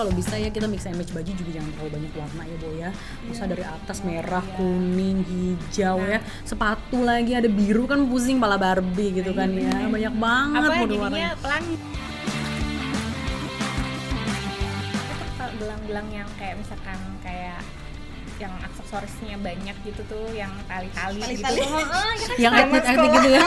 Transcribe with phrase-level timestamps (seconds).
[0.00, 2.74] kalau bisa ya kita mix and match baju juga jangan terlalu banyak warna ya boy
[2.80, 2.90] ya.
[3.28, 6.24] Usah dari atas merah kuning hijau ya.
[6.48, 9.92] Sepatu lagi ada biru kan pusing pala Barbie gitu kan ya.
[9.92, 11.36] Banyak banget apa jadinya warnanya.
[11.44, 11.76] pelangi?
[15.60, 17.60] Gelang-gelang yang kayak misalkan kayak
[18.40, 21.60] yang aksesorisnya banyak gitu tuh yang tali-tali gitu Tali-tali.
[21.60, 23.12] Oh, oh, ya kan yang zaman etnik etnik sekolah.
[23.20, 23.44] gitu ya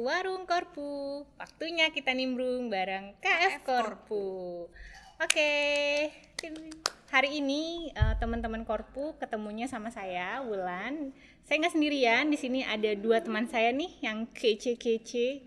[0.00, 1.28] Warung Korpu.
[1.36, 4.64] Waktunya kita nimbrung bareng KF Korpu.
[5.20, 5.52] Oke,
[7.12, 11.12] hari ini eh, teman-teman Korpu ketemunya sama saya, Wulan.
[11.44, 15.44] Saya nggak sendirian, di sini ada dua teman saya nih yang kece-kece.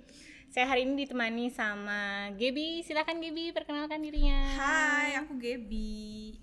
[0.53, 2.86] Saya hari ini ditemani sama Gebi.
[2.86, 4.53] Silakan Gebi, perkenalkan dirinya.
[4.53, 6.38] Hai, aku Gebi.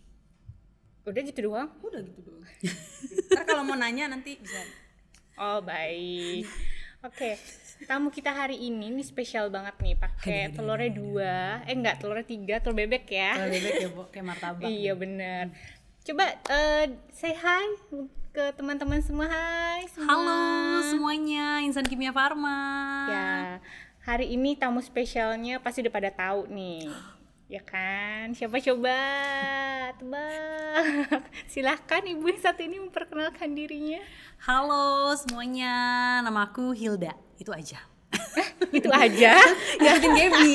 [1.06, 1.70] Udah gitu doang?
[1.78, 2.42] Udah gitu doang.
[3.30, 4.58] Ntar kalau mau nanya nanti bisa.
[5.38, 6.42] Oh baik.
[7.06, 7.38] Oke,
[7.84, 12.54] tamu kita hari ini nih spesial banget nih, pakai telurnya dua, eh enggak telurnya tiga,
[12.60, 13.36] telur bebek ya.
[13.36, 15.44] Kalau bebek ya Bo, kayak martabak Iya bener.
[16.00, 17.66] Coba eh say hi
[18.30, 20.06] ke teman-teman semua, hai semua.
[20.06, 20.40] halo
[20.86, 22.62] semuanya insan kimia farma
[23.10, 23.58] Ya,
[24.00, 26.88] hari ini tamu spesialnya pasti udah pada tahu nih.
[27.50, 28.30] Ya kan?
[28.30, 28.94] Siapa coba?
[29.98, 31.26] Tebak.
[31.52, 33.98] Silahkan ibu yang satu ini memperkenalkan dirinya.
[34.46, 35.74] halo semuanya
[36.22, 37.12] nama aku Hilda
[37.42, 37.82] itu aja
[38.78, 39.34] Itu aja.
[39.82, 40.52] ngikutin Gaby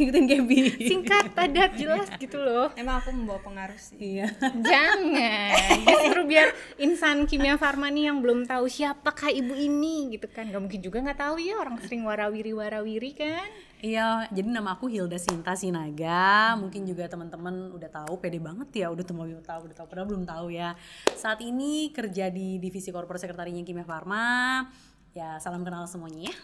[0.00, 2.72] ngikutin Gaby Singkat, padat, jelas gitu loh.
[2.80, 4.00] Emang aku membawa pengaruh sih.
[4.00, 5.52] iya Jangan.
[5.84, 10.48] Justru biar insan kimia farma nih yang belum tahu siapakah ibu ini gitu kan.
[10.48, 13.67] Gak mungkin juga nggak tahu ya orang sering warawiri-warawiri kan.
[13.78, 16.58] Iya, jadi nama aku Hilda Sinta Sinaga.
[16.58, 19.86] Mungkin juga teman-teman udah tahu, pede banget ya, udah udah tahu, udah tahu.
[19.86, 20.74] Padahal belum tahu ya.
[21.14, 24.66] Saat ini kerja di divisi korporat sekretarinya Kimia Farma.
[25.14, 26.36] Ya, salam kenal semuanya ya.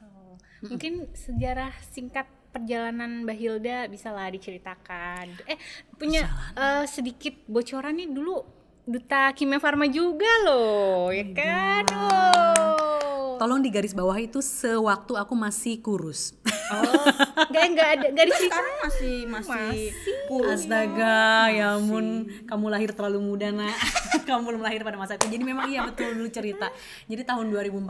[0.00, 0.40] Oh,
[0.72, 5.36] Mungkin sejarah singkat perjalanan Mbak Hilda bisa lah diceritakan.
[5.44, 5.60] Eh
[6.00, 6.26] punya
[6.56, 11.84] eh, sedikit bocoran nih dulu duta kimia farma juga loh, ya kan?
[11.94, 13.36] Oh.
[13.40, 16.36] Tolong di garis bawah itu sewaktu aku masih kurus.
[16.70, 17.04] Oh,
[17.48, 18.52] nggak nggak ada nggak diceritain.
[18.52, 19.80] Sekarang masih masih,
[20.28, 20.60] kurus.
[20.60, 23.72] Astaga, ya ampun, kamu lahir terlalu muda nak.
[24.28, 25.26] kamu belum lahir pada masa itu.
[25.32, 26.68] Jadi memang iya betul dulu cerita.
[27.08, 27.80] Jadi tahun 2014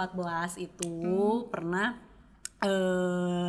[0.63, 0.95] itu
[1.51, 1.99] pernah
[2.63, 3.40] eh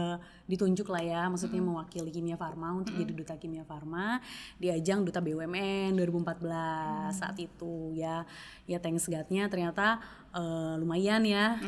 [0.49, 4.19] ditunjuk lah ya, maksudnya mewakili Kimia Farma untuk jadi duta Kimia Farma
[4.57, 8.25] di ajang duta BUMN 2014 saat itu ya.
[8.69, 9.99] Ya thanks God-nya ternyata
[10.35, 11.59] eh, lumayan ya.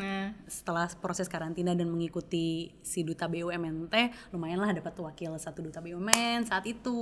[0.48, 5.80] Setelah proses karantina dan mengikuti si duta BUMN teh lumayan lah dapat wakil satu duta
[5.80, 6.98] BUMN saat itu.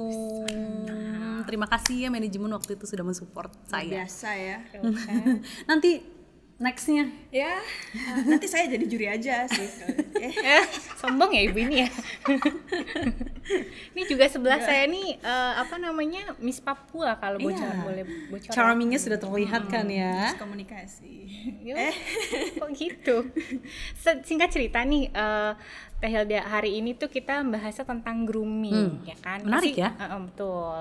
[1.46, 4.06] Terima kasih ya manajemen waktu itu sudah mensupport saya.
[4.06, 4.58] Biasa ya.
[5.70, 6.21] nanti
[6.62, 7.58] nextnya Ya,
[8.22, 9.64] nanti saya jadi juri aja sih.
[10.20, 10.64] Eh, Eh,
[10.96, 11.90] sombong ya ibu ini ya.
[13.92, 17.82] ini juga sebelah saya nih eh, apa namanya Miss Papua kalau bocoran Iya.
[17.82, 18.54] boleh bocoran.
[18.54, 21.10] charmingnya sudah terlihat kan ya komunikasi.
[21.64, 21.90] Ya,
[22.54, 23.26] Kok gitu?
[24.22, 25.52] Singkat cerita nih, eh
[26.02, 29.46] Teh Hilda hari ini tuh kita bahasnya tentang grooming, ya kan?
[29.46, 29.90] Menarik Pasti- ya?
[29.94, 30.78] Eh, eh, betul.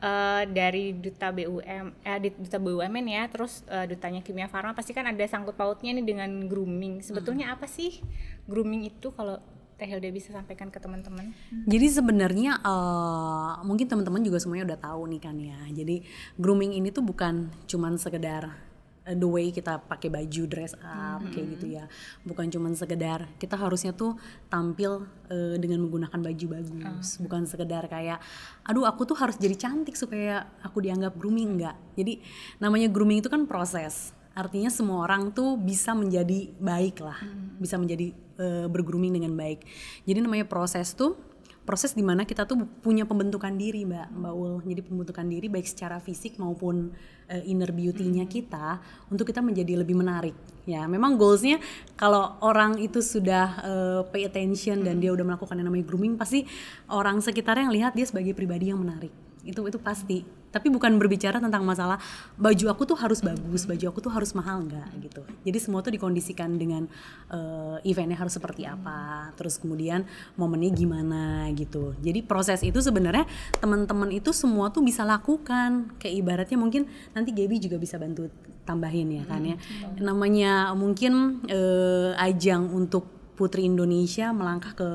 [0.00, 5.04] Eh, dari duta BUM, eh duta BUMN ya, terus eh, dutanya Kimia Farma pasti kan
[5.04, 7.04] ada sangkut pautnya nih dengan grooming.
[7.04, 8.00] Sebetulnya apa sih
[8.48, 9.36] grooming itu kalau
[9.76, 11.36] Teh Hilda bisa sampaikan ke teman-teman?
[11.68, 15.58] Jadi sebenarnya eh, mungkin teman-teman juga semuanya udah tahu nih kan ya.
[15.68, 16.00] Jadi
[16.40, 18.71] grooming ini tuh bukan cuman sekedar
[19.06, 21.84] the way kita pakai baju dress up kayak gitu ya.
[22.22, 24.14] Bukan cuman sekedar kita harusnya tuh
[24.46, 27.18] tampil eh, dengan menggunakan baju bagus.
[27.18, 28.22] Bukan sekedar kayak
[28.62, 31.76] aduh aku tuh harus jadi cantik supaya aku dianggap grooming enggak.
[31.98, 32.22] Jadi
[32.62, 34.14] namanya grooming itu kan proses.
[34.32, 37.20] Artinya semua orang tuh bisa menjadi baik lah,
[37.60, 39.66] bisa menjadi eh, bergrooming dengan baik.
[40.06, 41.31] Jadi namanya proses tuh
[41.62, 44.54] proses di mana kita tuh punya pembentukan diri mbak mbak Ul.
[44.66, 46.90] Jadi pembentukan diri baik secara fisik maupun
[47.30, 50.34] eh, inner beauty-nya kita untuk kita menjadi lebih menarik.
[50.66, 51.62] Ya memang goalsnya
[51.94, 56.46] kalau orang itu sudah eh, pay attention dan dia udah melakukan yang namanya grooming pasti
[56.90, 59.10] orang sekitarnya yang lihat dia sebagai pribadi yang menarik
[59.42, 61.96] itu itu pasti tapi bukan berbicara tentang masalah
[62.36, 65.24] baju aku tuh harus bagus baju aku tuh harus mahal nggak gitu.
[65.48, 66.84] Jadi semua tuh dikondisikan dengan
[67.32, 70.04] eh, eventnya harus seperti apa terus kemudian
[70.36, 71.96] momennya gimana gitu.
[72.04, 73.24] Jadi proses itu sebenarnya
[73.58, 75.96] teman-teman itu semua tuh bisa lakukan.
[75.96, 76.84] Kayak ibaratnya mungkin
[77.16, 78.28] nanti Gaby juga bisa bantu
[78.68, 79.56] tambahin ya kan ya.
[79.98, 84.88] Namanya mungkin eh, ajang untuk Putri Indonesia melangkah ke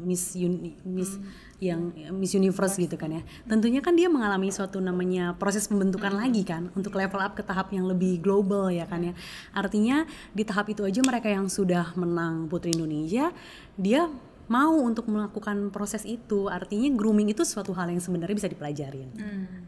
[0.00, 1.20] Miss Uni- Miss
[1.62, 3.22] yang Miss Universe gitu kan ya.
[3.46, 7.70] Tentunya kan dia mengalami suatu namanya proses pembentukan lagi kan untuk level up ke tahap
[7.70, 9.14] yang lebih global ya kan ya.
[9.54, 10.02] Artinya
[10.34, 13.30] di tahap itu aja mereka yang sudah menang Putri Indonesia
[13.78, 14.10] dia
[14.50, 16.50] mau untuk melakukan proses itu.
[16.50, 19.08] Artinya grooming itu suatu hal yang sebenarnya bisa dipelajarin.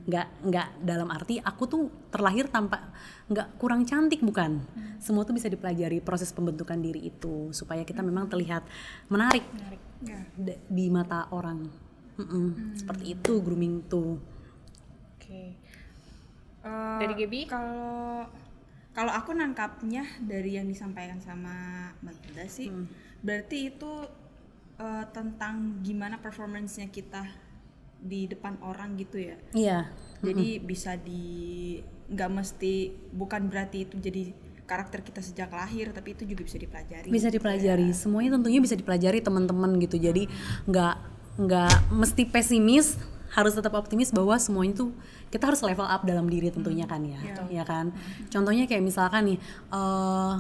[0.05, 2.91] Nggak nggak dalam arti aku tuh terlahir tanpa
[3.31, 4.67] nggak kurang cantik bukan.
[4.99, 8.67] Semua tuh bisa dipelajari proses pembentukan diri itu supaya kita memang terlihat
[9.06, 9.46] menarik,
[10.05, 10.20] Ya.
[10.37, 11.64] d- di mata orang
[12.15, 12.79] Mm-mm.
[12.79, 14.19] seperti itu grooming tuh
[15.17, 15.57] Oke.
[16.65, 17.41] Eh, Dari Gaby?
[17.49, 18.29] Kalau
[18.95, 22.87] kalau aku nangkapnya dari yang disampaikan sama Mbak Hilda sih, Hmm.
[23.21, 23.93] berarti itu
[24.77, 27.25] eh, tentang gimana performance-nya kita
[27.99, 29.37] di depan orang gitu ya.
[29.53, 29.79] iya
[30.21, 32.75] Jadi bisa di nggak mesti
[33.13, 34.35] bukan berarti itu jadi
[34.65, 37.09] karakter kita sejak lahir, tapi itu juga bisa dipelajari.
[37.09, 40.25] bisa dipelajari semuanya tentunya bisa dipelajari teman-teman gitu jadi
[40.65, 40.95] nggak
[41.35, 42.95] nggak mesti pesimis
[43.35, 44.95] harus tetap optimis bahwa semuanya tuh
[45.35, 47.19] kita harus level up dalam diri tentunya kan ya.
[47.51, 47.91] Ya kan?
[48.31, 49.39] Contohnya kayak misalkan nih
[49.75, 50.35] eh,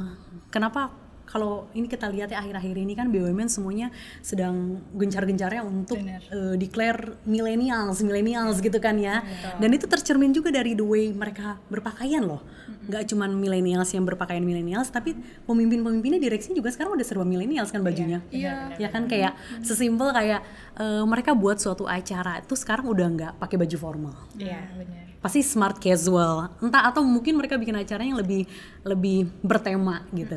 [0.54, 0.94] kenapa
[1.24, 3.90] kalau ini kita lihat ya akhir-akhir ini kan BUMN semuanya
[4.20, 9.24] sedang gencar-gencarnya untuk eh, declare millennials, millennials gitu kan ya.
[9.56, 12.44] Dan itu tercermin juga dari the way mereka berpakaian loh.
[12.84, 17.80] Nggak cuman millennials yang berpakaian millennials, tapi pemimpin-pemimpinnya direksi juga sekarang udah serba millennials kan
[17.80, 18.20] bajunya.
[18.28, 18.76] Iya.
[18.76, 20.44] Ya kan kayak sesimpel kayak
[20.76, 25.02] eh, mereka buat suatu acara itu sekarang udah nggak pakai baju formal Iya, benar.
[25.18, 28.44] pasti smart casual entah atau mungkin mereka bikin acara yang lebih
[28.84, 30.36] lebih bertema gitu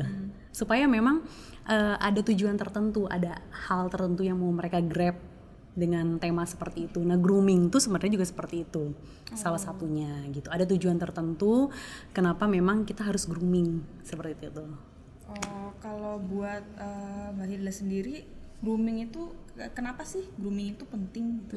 [0.58, 1.22] supaya memang
[1.70, 3.38] eh, ada tujuan tertentu ada
[3.70, 5.14] hal tertentu yang mau mereka grab
[5.78, 6.98] dengan tema seperti itu.
[7.06, 8.90] Nah grooming tuh sebenarnya juga seperti itu
[9.30, 10.50] salah satunya gitu.
[10.50, 11.70] Ada tujuan tertentu
[12.10, 14.66] kenapa memang kita harus grooming seperti itu
[15.28, 18.26] Oh, kalau buat eh, Mbak Hilda sendiri,
[18.58, 19.30] grooming itu
[19.76, 21.46] kenapa sih grooming itu penting?
[21.46, 21.54] Gitu?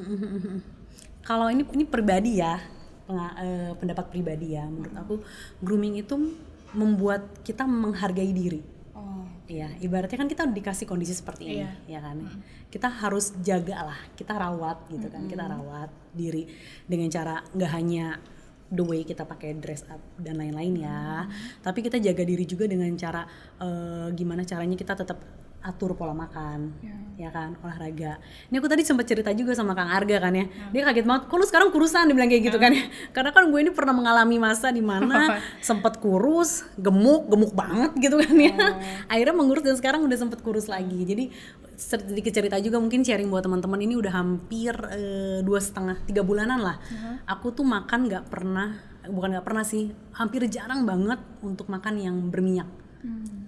[1.30, 2.60] kalau ini ini pribadi ya
[3.08, 4.68] penga- eh, pendapat pribadi ya.
[4.68, 5.16] Menurut aku
[5.64, 6.14] grooming itu
[6.76, 8.62] membuat kita menghargai diri.
[8.62, 8.81] Oh,
[9.50, 12.18] Iya, ibaratnya kan kita dikasih kondisi seperti ini, ya kan?
[12.72, 16.48] Kita harus jaga lah, kita rawat gitu kan, kita rawat diri
[16.88, 18.16] dengan cara nggak hanya
[18.72, 21.28] the way kita pakai dress up dan lain-lain ya,
[21.60, 23.28] tapi kita jaga diri juga dengan cara
[23.60, 25.20] eh, gimana caranya kita tetap
[25.62, 26.74] atur pola makan,
[27.22, 28.18] ya kan, olahraga.
[28.50, 31.38] Ini aku tadi sempat cerita juga sama Kang Arga kan ya, dia kaget banget, kok
[31.38, 34.42] lu sekarang kurusan, dia bilang kayak gitu kan ya, karena kan gue ini pernah mengalami
[34.42, 38.58] masa di mana sempat kurus, gemuk, gemuk banget gitu kan ya.
[39.06, 41.06] Akhirnya mengurus dan sekarang udah sempet kurus lagi.
[41.06, 41.30] Jadi
[41.78, 46.58] sedikit cerita juga mungkin sharing buat teman-teman ini udah hampir eh, dua setengah tiga bulanan
[46.58, 46.78] lah.
[47.30, 52.18] Aku tuh makan nggak pernah, bukan nggak pernah sih, hampir jarang banget untuk makan yang
[52.34, 52.66] berminyak.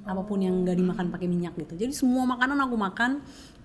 [0.03, 1.73] Apa pun yang nggak dimakan pakai minyak gitu.
[1.79, 3.23] Jadi semua makanan aku makan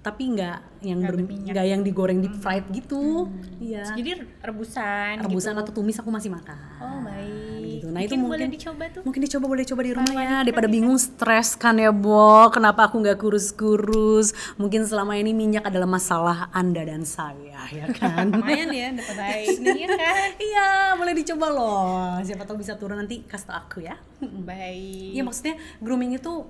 [0.09, 3.29] tapi nggak yang ber- nggak yang digoreng deep fried gitu.
[3.61, 3.93] Iya.
[3.93, 5.21] Jadi rebusan.
[5.27, 5.61] Rebusan gitu.
[5.61, 6.57] atau tumis aku masih makan.
[6.81, 7.61] Oh baik.
[7.79, 7.87] gitu.
[7.93, 9.03] Nah itu boleh mungkin dicoba tuh.
[9.05, 10.37] Mungkin dicoba boleh coba di rumah ya.
[10.47, 12.49] Daripada bingung stres kan ya Bo.
[12.49, 14.33] Kenapa aku nggak kurus-kurus?
[14.57, 18.31] Mungkin selama ini minyak adalah masalah anda dan saya ya kan.
[18.39, 19.57] lumayan ya dapat Baik.
[19.61, 20.29] Iya kan.
[20.49, 22.17] Iya boleh dicoba loh.
[22.23, 23.99] Siapa tahu bisa turun nanti kasih tau aku ya.
[24.49, 25.13] Baik.
[25.19, 26.47] Iya maksudnya grooming itu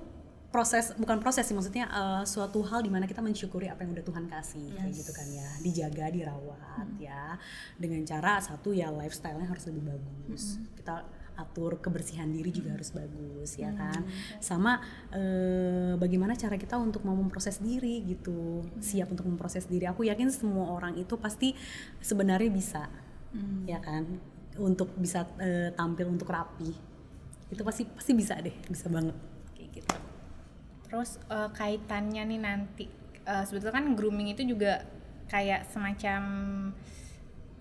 [0.49, 4.05] proses bukan proses sih maksudnya eh, suatu hal di mana kita mensyukuri apa yang udah
[4.05, 5.49] Tuhan kasih kayak gitu kan ya.
[5.61, 7.37] Dijaga dirawat ya
[7.77, 10.57] dengan cara satu ya lifestyle-nya harus lebih bagus.
[10.73, 11.05] Kita
[11.39, 14.01] atur kebersihan diri juga harus bagus ya kan.
[14.41, 14.81] Sama
[15.13, 18.65] eh, bagaimana cara kita untuk mau memproses diri gitu.
[18.81, 19.85] Siap untuk memproses diri.
[19.85, 21.53] Aku yakin semua orang itu pasti
[22.01, 22.83] sebenarnya bisa
[23.69, 24.17] ya kan.
[24.57, 26.73] Untuk bisa eh, tampil untuk rapi.
[27.53, 29.13] Itu pasti pasti bisa deh bisa banget.
[29.53, 30.08] Kayak gitu
[30.89, 32.85] Terus eh, kaitannya nih nanti
[33.25, 34.83] eh, sebetulnya kan grooming itu juga
[35.29, 36.21] kayak semacam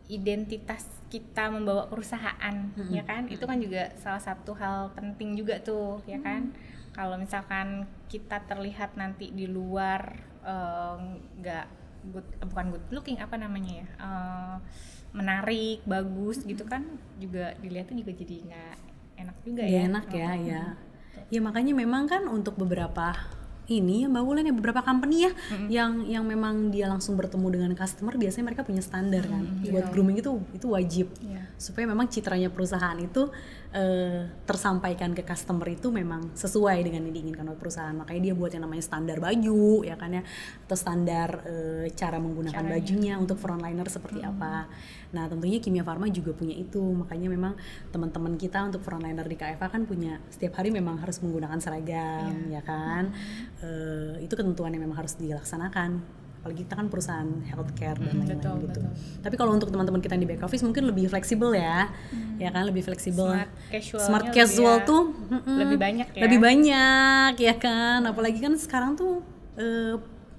[0.08, 3.28] identitas kita membawa perusahaan ya kan?
[3.28, 6.52] Itu kan juga salah satu hal penting juga tuh ya kan?
[6.97, 10.97] Kalau misalkan kita terlihat nanti di luar eh,
[11.44, 11.66] nggak
[12.12, 14.56] good bukan good looking apa namanya ya eh,
[15.12, 16.85] menarik bagus gitu kan
[17.16, 18.76] juga dilihatnya juga jadi nggak
[19.18, 20.62] enak juga Gak ya enak ya ya
[21.28, 23.12] ya makanya memang kan untuk beberapa
[23.68, 25.32] ini ya Mbak Wulan ya beberapa company ya
[25.68, 29.44] yang yang memang dia langsung bertemu dengan customer biasanya mereka punya standar kan.
[29.68, 31.12] Buat grooming itu itu wajib.
[31.20, 31.44] Iya.
[31.58, 33.28] supaya memang citranya perusahaan itu
[33.73, 37.93] eh, tersampaikan ke customer itu memang sesuai dengan yang diinginkan oleh perusahaan.
[37.93, 40.23] Makanya dia buat yang namanya standar baju ya kan ya?
[40.65, 44.69] Atau standar eh, cara menggunakan bajunya untuk frontliner seperti apa.
[45.13, 46.81] Nah tentunya Kimia Farma juga punya itu.
[46.81, 47.53] Makanya memang
[47.93, 52.65] teman-teman kita untuk frontliner di KFA kan punya setiap hari memang harus menggunakan seragam ya
[52.65, 53.13] kan?
[53.61, 58.30] Eh, itu ketentuan yang memang harus dilaksanakan apalagi kita kan perusahaan healthcare dan Mm, lain-lain
[58.35, 58.80] betul, gitu.
[58.80, 58.85] betul.
[59.21, 61.90] Tapi kalau untuk teman-teman kita yang di back office mungkin lebih fleksibel ya,
[62.37, 63.26] ya kan lebih fleksibel.
[63.26, 63.50] Smart
[63.99, 66.23] Smart lebih casual ya- tuh mm-mm, lebih banyak ya.
[66.25, 69.21] Lebih banyak ya kan, apalagi kan sekarang tuh
[69.54, 69.99] eh,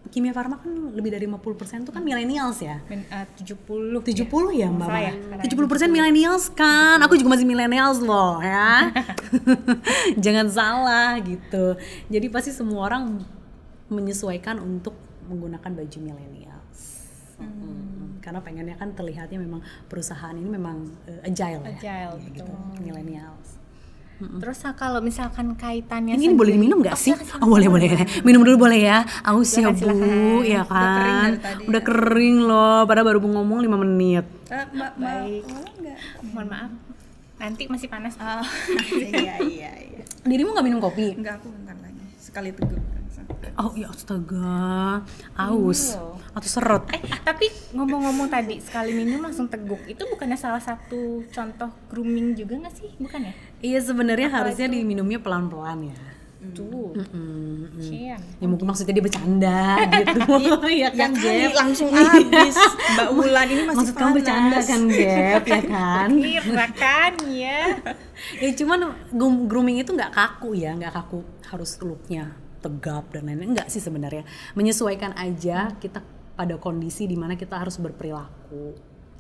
[0.10, 1.46] kimia farma kan lebih dari 50%
[1.84, 2.82] tuh kan millennials ya.
[2.88, 4.88] Men, eh, 70 70 ya Mbak?
[4.88, 5.22] Salah ya, Mbak?
[5.22, 8.90] sekarang 70 persen millennials kan, aku juga masih millennials loh ya.
[10.24, 11.78] Jangan salah gitu.
[12.08, 13.22] Jadi pasti semua orang
[13.88, 14.94] menyesuaikan untuk
[15.30, 16.80] menggunakan baju millennials.
[17.38, 18.20] Mm.
[18.20, 21.72] Karena pengennya kan terlihatnya memang perusahaan ini memang eh, agile, ya.
[21.72, 22.44] Agile, Ya, gitu.
[22.44, 22.84] betul.
[22.84, 23.50] Millennials.
[24.20, 27.16] Terus ah, kalau misalkan kaitannya Ini, ini boleh diminum nggak Oh, sih?
[27.16, 27.88] silakan, Oh boleh boleh.
[28.20, 29.00] Minum dulu boleh ya.
[29.24, 30.44] Aus ya bu, silakan.
[30.44, 31.56] ya Udah kering kan.
[31.64, 31.88] Udah ya.
[31.88, 32.80] kering loh.
[32.84, 34.26] Padahal baru ngomong 5 menit.
[34.52, 35.44] Eh, mbak Baik.
[36.26, 36.72] Mohon maaf.
[37.40, 38.20] Nanti masih panas.
[38.20, 38.44] Ah,
[38.92, 41.16] iya iya iya Dirimu nggak minum kopi?
[41.16, 42.76] enggak aku bentar lagi sekali teguh
[43.60, 45.04] Oh ya astaga,
[45.36, 46.16] aus loh.
[46.32, 46.84] atau seret?
[46.96, 49.84] Eh, tapi ngomong-ngomong tadi sekali minum langsung teguk.
[49.84, 52.90] Itu bukannya salah satu contoh grooming juga nggak sih?
[52.96, 53.34] Bukan ya?
[53.60, 56.00] Iya sebenarnya harusnya diminumnya pelan-pelan ya.
[56.56, 56.96] Tuh.
[56.96, 57.84] Mm-mm.
[57.84, 58.16] Cian.
[58.40, 60.24] Ya mungkin maksudnya dia bercanda gitu,
[60.82, 61.52] ya kan yang kali Gap?
[61.60, 62.56] langsung habis
[62.96, 66.10] mbak Wulan ini masih Maksud kamu bercanda kan Gap, ya kan?
[66.16, 67.60] Kira kan ya.
[68.44, 68.80] ya cuman
[69.12, 73.56] groom- grooming itu nggak kaku ya, nggak kaku harus looknya tegap dan lain-lain.
[73.56, 74.28] Enggak sih sebenarnya.
[74.54, 76.04] Menyesuaikan aja kita
[76.40, 78.76] pada kondisi di mana kita harus berperilaku,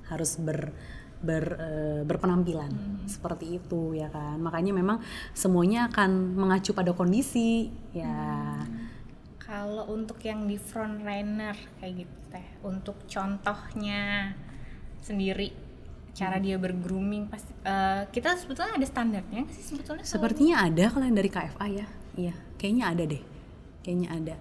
[0.08, 0.72] harus ber
[1.19, 2.72] ber, eh, berpenampilan
[3.03, 4.39] seperti itu ya kan.
[4.39, 5.03] Makanya memang
[5.36, 8.63] semuanya akan mengacu pada kondisi ya.
[9.43, 14.31] Kalau untuk yang di front runner kayak gitu teh, untuk contohnya
[15.01, 15.51] sendiri
[16.13, 21.17] cara dia bergrooming pasti eh, kita sebetulnya ada standarnya sih sebetulnya Sepertinya ada kalau yang
[21.17, 21.88] dari KFA ya.
[22.19, 23.24] Iya, kayaknya ada deh.
[23.81, 24.36] Kayaknya ada.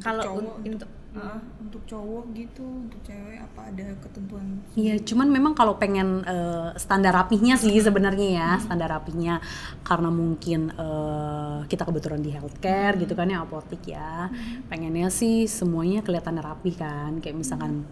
[0.00, 5.30] Kalau cowok, un- untuk Heeh, untuk cowok gitu untuk cewek apa ada ketentuan Iya, cuman
[5.30, 9.38] memang kalau pengen eh, standar rapihnya sih sebenarnya ya, standar rapihnya
[9.86, 14.26] karena mungkin eh, kita kebetulan di healthcare gitu kan ya apotik ya.
[14.66, 17.86] Pengennya sih semuanya kelihatan rapih kan, kayak misalkan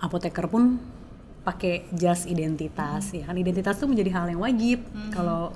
[0.00, 0.80] apoteker pun
[1.44, 3.36] pakai jas identitas ya kan.
[3.36, 4.80] Identitas tuh menjadi hal yang wajib
[5.12, 5.52] kalau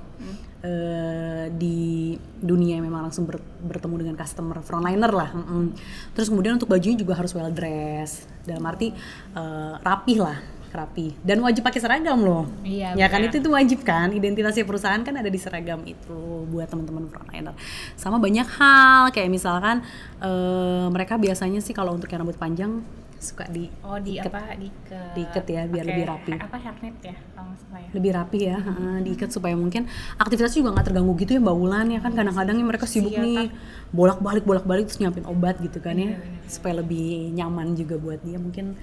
[0.65, 5.77] eh, di dunia yang memang langsung ber- bertemu dengan customer frontliner lah mm-mm.
[6.11, 8.89] terus kemudian untuk bajunya juga harus well dress dalam arti
[9.31, 10.37] eh, rapih lah
[10.75, 13.31] rapi dan wajib pakai seragam loh Iya, ya kan benar.
[13.31, 16.19] itu itu wajib kan identitasnya perusahaan kan ada di seragam itu
[16.51, 17.55] buat teman-teman frontliner
[17.95, 19.79] sama banyak hal kayak misalkan
[20.19, 22.83] eh, mereka biasanya sih kalau untuk yang rambut panjang
[23.25, 24.29] suka di oh di iket.
[24.29, 24.53] apa?
[24.53, 26.31] Di ke Diiket ya, biar lebih rapi.
[26.37, 27.89] apa hairnet ya kalau salah ya?
[27.97, 29.89] Lebih rapi ya heeh, diikat supaya mungkin
[30.21, 32.11] aktivitasnya juga nggak terganggu gitu ya mbak Wulan ya kan.
[32.13, 33.49] Kadang-kadang ya mereka sibuk Iya, nih
[33.89, 38.37] bolak-balik bolak-balik terus nyiapin obat gitu kan Iya, ya supaya lebih nyaman juga buat dia.
[38.37, 38.77] Mungkin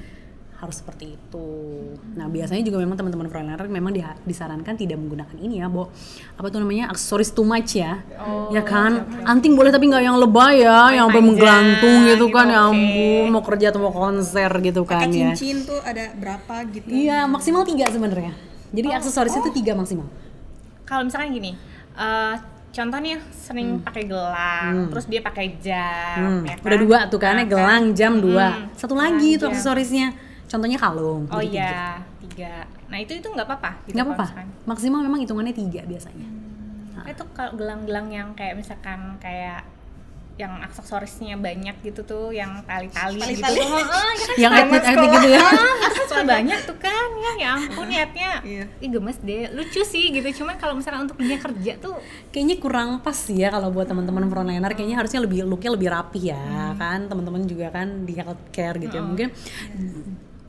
[0.63, 1.49] harus seperti itu.
[2.15, 5.91] Nah biasanya juga memang teman-teman freelancer memang dia- disarankan tidak menggunakan ini ya, bo
[6.33, 9.03] apa tuh namanya aksesoris too much ya, Oh, ya kan?
[9.27, 13.27] Anting boleh tapi nggak yang lebay ya, yang sampai menggelantung gitu kan, gitu, ya ampun
[13.29, 15.35] mau kerja atau mau konser gitu kan ya.
[15.35, 18.31] cincin tuh ada berapa gitu Iya maksimal tiga sebenarnya.
[18.71, 20.07] Jadi aksesoris itu tiga maksimal.
[20.85, 21.59] kalau misalkan gini
[21.93, 22.35] eh
[22.71, 26.65] contohnya sering pakai gelang terus dia pakai jam Hmm, ya kan?
[26.65, 28.47] Udah dua tuh kan, ya, Nah, gelang, jam dua.
[28.55, 29.51] Hmm, Satu lagi jam.
[29.51, 30.31] aksesorisnya.
[30.53, 31.25] Contohnya kalung.
[31.27, 31.65] oh jadi tiga.
[31.65, 31.89] iya
[32.21, 32.55] tiga
[32.87, 34.27] nah itu itu nggak apa-apa gitu Nggak apa-apa.
[34.63, 36.29] Maksimal memang hitungannya tiga biasanya.
[37.05, 39.65] itu kalau gelang-gelang yang kayak misalkan kayak
[40.35, 43.59] yang aksesorisnya banyak gitu tuh yang tali-tali gitu Tali-tali.
[43.59, 45.41] tuh Heeh, ya kan Yang etnik-etnik gitu ya.
[46.13, 48.65] Ah, banyak tuh kan ya ya ampun niatnya Iya.
[48.79, 51.97] ih gemes deh lucu sih gitu cuman kalau misalnya untuk dunia kerja tuh
[52.29, 56.21] Kayaknya kurang pas sih ya kalau buat teman-teman frontliner kayaknya harusnya lebih looknya lebih rapi
[56.29, 56.77] ya Hmm.
[56.77, 59.29] kan teman-teman juga kan di healthcare gitu ya mungkin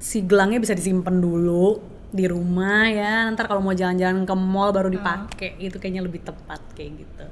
[0.04, 1.80] si gelangnya bisa disimpan dulu
[2.12, 3.32] di rumah ya.
[3.32, 5.56] Ntar kalau mau jalan-jalan ke mall baru dipakai.
[5.64, 7.26] Itu kayaknya lebih tepat kayak gitu.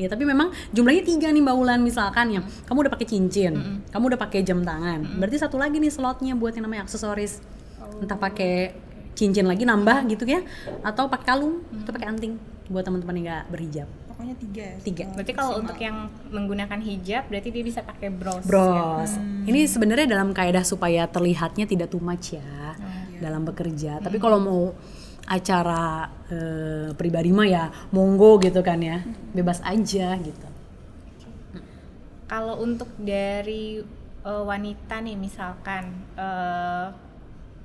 [0.00, 2.40] Ya tapi memang jumlahnya tiga nih mbak Ulan misalkan ya.
[2.64, 5.20] Kamu udah pakai cincin kamu udah pakai jam tangan.
[5.20, 7.44] Berarti satu lagi nih slotnya buat yang namanya aksesoris.
[8.00, 8.74] Entah pakai
[9.14, 10.42] cincin lagi nambah gitu ya
[10.82, 12.34] atau pakai kalung atau pakai anting
[12.66, 13.88] buat teman-teman yang nggak berhijab
[14.24, 15.04] pokoknya tiga ya Tiga.
[15.12, 18.48] berarti kalau untuk yang menggunakan hijab berarti dia bisa pakai bros ya?
[18.48, 19.12] Bros,
[19.44, 22.72] ini sebenarnya dalam kaedah supaya terlihatnya tidak too much ya
[23.20, 24.00] dalam bekerja.
[24.00, 24.62] Tapi kalau mau
[25.24, 30.48] acara eh, pribadi mah ya monggo gitu kan ya, bebas aja gitu.
[32.24, 33.84] kalau untuk dari
[34.24, 35.84] eh, wanita nih misalkan
[36.16, 36.88] eh,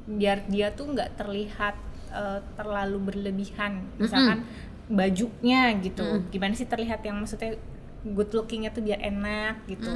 [0.09, 1.75] biar dia tuh nggak terlihat
[2.11, 3.87] eh, terlalu berlebihan.
[3.99, 4.43] Misalkan
[4.89, 6.25] bajunya gitu.
[6.33, 7.55] Gimana sih terlihat yang maksudnya
[8.01, 9.91] good lookingnya tuh biar enak gitu.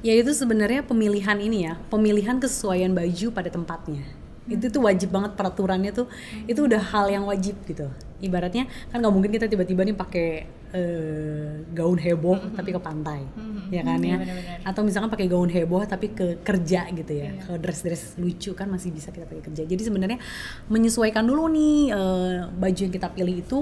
[0.00, 4.06] Ya itu sebenarnya pemilihan ini ya, pemilihan kesesuaian baju pada tempatnya.
[4.48, 6.08] Itu tuh wajib banget peraturannya tuh,
[6.48, 7.92] itu udah hal yang wajib gitu.
[8.24, 10.28] Ibaratnya kan nggak mungkin kita tiba-tiba nih pakai
[10.70, 13.26] eh, gaun heboh tapi ke pantai,
[13.68, 14.16] ya kan ya?
[14.18, 14.62] benar-benar.
[14.62, 18.90] Atau misalkan pakai gaun heboh tapi ke kerja gitu ya, ke dress-dress lucu kan masih
[18.90, 19.62] bisa kita pakai kerja.
[19.64, 20.18] Jadi sebenarnya
[20.66, 23.58] menyesuaikan dulu nih eh, baju yang kita pilih itu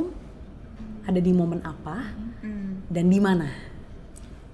[1.04, 1.96] ada di momen apa
[2.38, 2.86] Hmm.
[2.86, 3.48] dan di mana.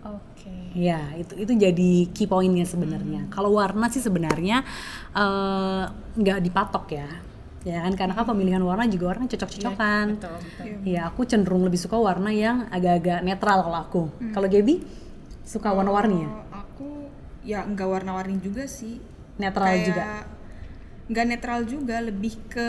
[0.04, 0.72] Oke.
[0.72, 3.28] Ya, itu itu jadi key pointnya sebenarnya.
[3.28, 4.64] Kalau warna sih sebenarnya
[5.12, 5.84] eh,
[6.14, 7.08] nggak dipatok ya,
[7.64, 10.06] ya kan karena kan pemilihan warna juga warna cocok-cocokan.
[10.20, 10.66] Betul, betul.
[10.84, 14.02] Ya, aku cenderung lebih suka warna yang agak-agak netral kalau aku.
[14.30, 14.84] Kalau Gaby
[15.42, 16.88] suka warna-warni ya, aku
[17.42, 19.00] ya nggak warna-warni juga sih.
[19.34, 20.04] netral Kayak juga.
[21.04, 22.68] nggak netral juga, lebih ke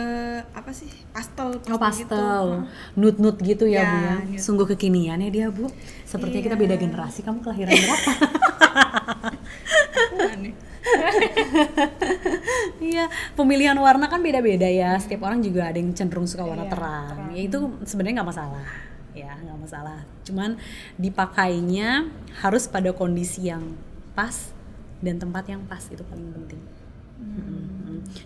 [0.52, 1.80] apa sih pastel, Oh gitu.
[1.80, 2.44] pastel,
[2.92, 4.12] nude-nude gitu ya, Ya, bu ya.
[4.20, 4.36] nude.
[4.36, 5.72] Sungguh kekinian ya dia bu.
[6.04, 7.24] Sepertinya kita beda generasi.
[7.24, 8.10] Kamu kelahiran berapa?
[10.28, 10.52] Aneh.
[12.78, 14.96] Iya, pemilihan warna kan beda-beda ya.
[14.96, 17.30] Setiap orang juga ada yang cenderung suka warna terang.
[17.36, 18.66] Ya itu sebenarnya nggak masalah.
[19.16, 19.98] Ya, nggak masalah.
[20.24, 20.60] Cuman
[20.96, 22.08] dipakainya
[22.40, 23.76] harus pada kondisi yang
[24.16, 24.52] pas
[25.00, 26.60] dan tempat yang pas itu paling penting.
[27.20, 27.65] Mm-mm.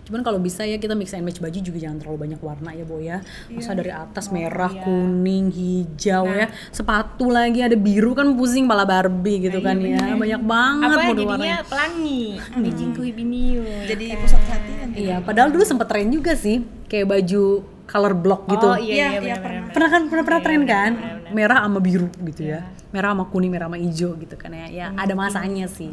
[0.03, 2.83] Cuman kalau bisa ya kita mix and match baju juga jangan terlalu banyak warna ya,
[2.83, 3.21] Bo ya.
[3.47, 6.47] Masa dari atas merah, kuning, hijau ya.
[6.69, 10.13] Sepatu lagi ada biru kan pusing pala Barbie gitu kan ya.
[10.13, 11.59] Banyak banget Apa jadinya warnanya.
[11.63, 12.23] pelangi?
[12.53, 13.63] Bijing kuhibiniu.
[13.85, 14.87] Jadi pusat perhatian.
[14.91, 17.43] Iya, padahal dulu sempet tren juga sih, kayak baju
[17.87, 18.67] color block gitu.
[18.67, 19.67] Oh iya iya, Iya, iya, pernah.
[19.71, 20.91] Pernah kan pernah pernah Iya, tren kan?
[20.93, 21.31] benar, benar.
[21.31, 22.59] Merah sama biru gitu ya.
[22.91, 24.67] Merah sama kuning, merah sama hijau gitu kan ya.
[24.67, 25.91] Ya ada masanya sih.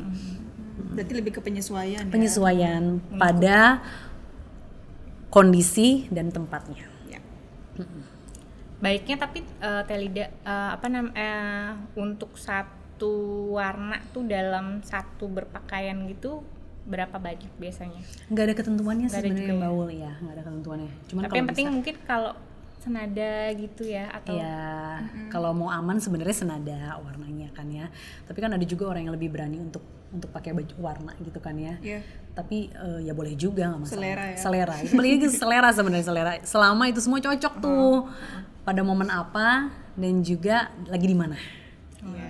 [0.94, 2.04] Berarti lebih ke penyesuaian.
[2.04, 2.10] ya.
[2.10, 2.82] Penyesuaian
[3.14, 3.82] pada
[5.28, 6.86] kondisi dan tempatnya.
[7.06, 7.20] Ya.
[8.78, 15.98] Baiknya tapi eh, Telida eh, apa nam eh, untuk satu warna tuh dalam satu berpakaian
[16.06, 16.42] gitu
[16.88, 18.00] berapa budget biasanya?
[18.32, 19.60] Nggak ada ketentuannya sebenarnya juga ya?
[19.60, 20.92] baul ya, nggak ada ketentuannya.
[21.04, 22.32] Cuman tapi kalau yang penting bisa- mungkin kalau
[22.88, 27.92] senada gitu ya atau Ya, kalau mau aman sebenarnya senada warnanya kan ya.
[28.24, 31.52] Tapi kan ada juga orang yang lebih berani untuk untuk pakai baju warna gitu kan
[31.60, 31.76] ya.
[31.84, 32.00] Iya.
[32.32, 34.00] Tapi eh, ya boleh juga nggak masalah.
[34.00, 34.36] Selera ya.
[34.40, 34.74] Selera.
[34.80, 36.32] Itu selera sebenarnya selera.
[36.48, 38.08] Selama itu semua cocok tuh
[38.64, 41.36] pada momen apa dan juga lagi di mana.
[42.00, 42.27] Iya.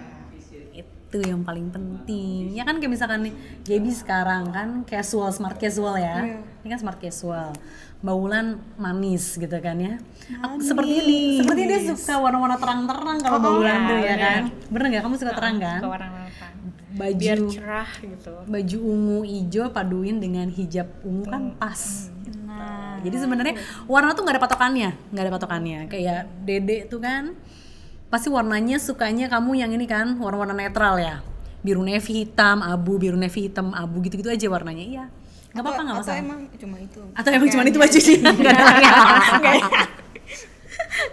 [0.78, 2.52] Itu yang paling penting.
[2.52, 6.20] Ya kan kayak misalkan nih Gaby sekarang kan casual, smart casual ya.
[6.20, 6.38] Iya.
[6.60, 7.56] Ini kan smart casual.
[7.98, 9.98] Mbak Wulan manis gitu kan ya.
[10.38, 14.18] Aku- Sepertinya di, sepertinya dia suka warna-warna terang-terang kalau Mbak Wulan tuh ya bener.
[14.20, 14.42] kan.
[14.68, 15.80] Bener nggak kamu suka terang kan?
[15.80, 16.14] terang.
[16.88, 18.32] Baju biar cerah gitu.
[18.44, 22.08] baju ungu hijau paduin dengan hijab ungu kan pas.
[22.42, 25.78] Nah, Jadi sebenarnya warna tuh nggak ada patokannya, nggak ada patokannya.
[25.86, 27.36] Kayak Dede tuh kan,
[28.08, 31.20] pasti warnanya sukanya kamu yang ini kan warna-warna netral ya,
[31.60, 34.80] biru navy hitam, abu, biru navy hitam, abu gitu-gitu aja warnanya.
[34.82, 35.04] Iya,
[35.50, 36.18] nggak apa-apa nggak atau masalah.
[36.18, 37.00] emang cuma itu.
[37.12, 38.86] Atau emang cuma itu baju sih, nggak ada lagi,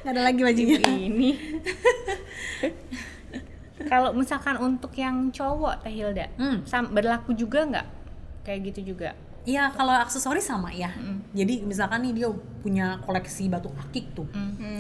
[0.02, 0.80] nggak ada lagi bajunya.
[0.82, 1.30] ini
[3.92, 6.64] kalau misalkan untuk yang cowok Teh Hilda Hmm.
[6.64, 7.88] sam- berlaku juga nggak
[8.42, 9.14] kayak gitu juga
[9.46, 10.90] Iya, kalau aksesoris sama ya.
[11.32, 12.28] Jadi misalkan nih dia
[12.66, 14.26] punya koleksi batu akik tuh.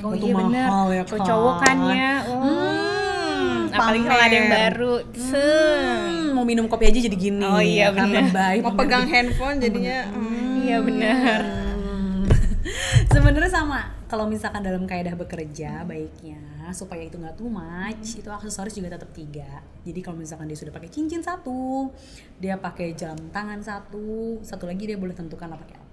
[0.01, 1.27] oh Batu iya bener mahal ya Kalau kan.
[1.29, 2.41] cowok kan ya oh.
[2.41, 4.93] Hmm, apalagi kalau ada yang baru.
[5.13, 7.45] Hmm, mau minum kopi aja jadi gini.
[7.45, 8.23] Oh iya, ya kan, bener.
[8.33, 11.39] lebay, Mau pegang handphone jadinya hmm, iya benar
[11.85, 12.25] Hmm.
[13.13, 13.93] Sebenarnya sama.
[14.09, 19.11] Kalau misalkan dalam kaedah bekerja, baiknya supaya itu nggak too much, itu aksesoris juga tetap
[19.11, 19.61] tiga.
[19.83, 21.91] Jadi kalau misalkan dia sudah pakai cincin satu,
[22.39, 25.83] dia pakai jam tangan satu, satu lagi dia boleh tentukan lah pakai apa.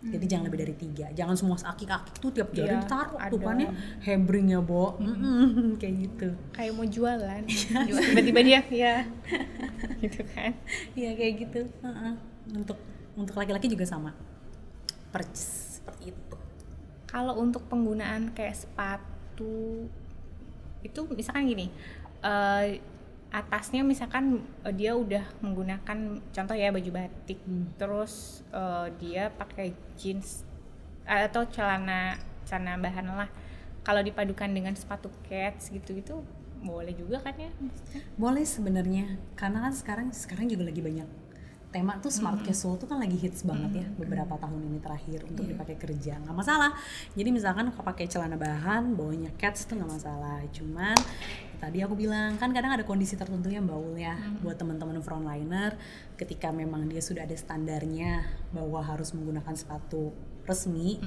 [0.00, 1.12] Jadi jangan lebih dari tiga.
[1.12, 3.52] Jangan semua akik-akik tuh tiap jari ditaruh tuh ada.
[3.52, 3.70] kan ya.
[4.00, 4.96] Hebringnya, Bo.
[4.96, 6.28] Mm-mm, kayak gitu.
[6.56, 7.84] kayak mau jualan Iya.
[7.84, 8.96] Tiba-tiba dia ya
[10.00, 10.56] gitu kan
[10.96, 11.60] Iya kayak gitu.
[11.84, 12.12] Heeh.
[12.56, 12.80] Untuk
[13.12, 14.16] untuk laki-laki juga sama.
[15.12, 16.36] Percis seperti itu.
[17.04, 19.19] kalau untuk penggunaan kayak sepatu
[20.80, 21.66] itu misalkan gini
[22.24, 22.80] eh,
[23.30, 27.72] atasnya misalkan eh, dia udah menggunakan contoh ya baju batik Hmm.
[27.76, 30.44] terus eh, dia pakai jeans
[31.08, 33.30] atau celana celana bahan lah
[33.82, 36.20] kalau dipadukan dengan sepatu cats gitu-gitu
[36.60, 37.48] boleh juga kan ya?
[38.20, 41.08] Boleh sebenarnya, karena kan sekarang sekarang juga lagi banyak
[41.70, 45.46] tema tuh smart casual tuh kan lagi hits banget ya beberapa tahun ini terakhir untuk
[45.46, 46.18] dipakai kerja.
[46.18, 46.74] Nggak masalah.
[47.14, 50.42] Jadi misalkan kalau pakai celana bahan bawahnya cats tuh nggak masalah.
[50.50, 50.98] Cuman
[51.62, 55.78] tadi aku bilang kan kadang ada kondisi tertentu yang baul ya buat teman-teman frontliner
[56.18, 60.10] ketika memang dia sudah ada standarnya bahwa harus menggunakan sepatu
[60.50, 60.98] resmi.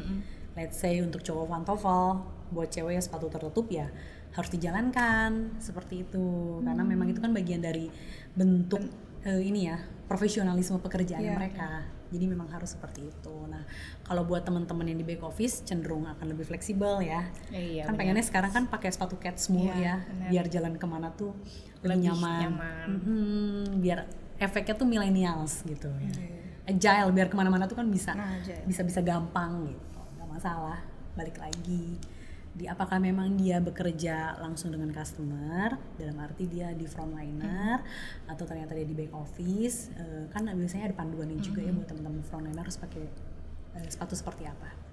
[0.56, 2.23] Let's say untuk cowok pantofel,
[2.54, 3.91] buat cewek yang sepatu tertutup ya
[4.32, 5.60] harus dijalankan.
[5.60, 6.62] Seperti itu.
[6.63, 7.89] Karena memang itu kan bagian dari
[8.38, 11.33] bentuk eh, ini ya profesionalisme pekerjaan Iya.
[11.33, 11.83] mereka
[12.13, 13.63] jadi memang harus seperti itu nah
[14.03, 17.99] kalau buat teman-teman yang di back office cenderung akan lebih fleksibel ya Iya, kan benar.
[17.99, 20.27] pengennya sekarang kan pakai sepatu cat mulu Iya, ya benar.
[20.29, 21.33] biar jalan ke mana tuh
[21.81, 22.88] lebih, Lebih nyaman, nyaman.
[22.93, 23.99] Mhm, biar
[24.38, 26.41] efeknya tuh millennials gitu ya Iya.
[26.65, 30.79] agile biar ke mana-mana tuh kan bisa Nah, bisa bisa gampang gitu nggak masalah
[31.13, 31.97] balik lagi
[32.53, 37.81] di apakah memang dia bekerja langsung dengan customer dalam arti dia di frontliner
[38.29, 42.21] atau ternyata dia di back office eh, kan biasanya ada panduannya juga ya buat teman-teman
[42.21, 43.09] frontliner harus pakai
[43.81, 44.83] eh, sepatu seperti apa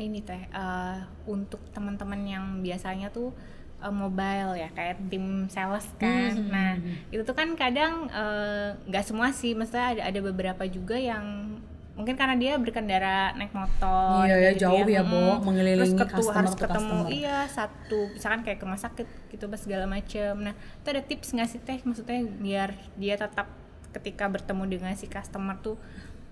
[0.00, 3.36] Ah, ini teh eh, untuk teman-teman yang biasanya tuh
[3.84, 6.32] eh, mobile ya kayak tim sales kan.
[6.32, 6.48] Hmm.
[6.48, 6.80] Nah
[7.12, 11.60] itu tuh kan kadang eh, nggak semua sih, maksudnya ada ada beberapa juga yang
[11.90, 15.44] mungkin karena dia berkendara naik motor Iya ya, gitu jauh ya, Bo, Mm-mm.
[15.44, 17.08] mengelilingi terus ketu, customer harus ketemu customer.
[17.12, 20.32] iya satu misalkan kayak ke rumah sakit gitu pas segala macem.
[20.38, 21.78] Nah itu ada tips nggak sih teh?
[21.82, 23.46] Maksudnya biar dia tetap
[23.90, 25.76] ketika bertemu dengan si customer tuh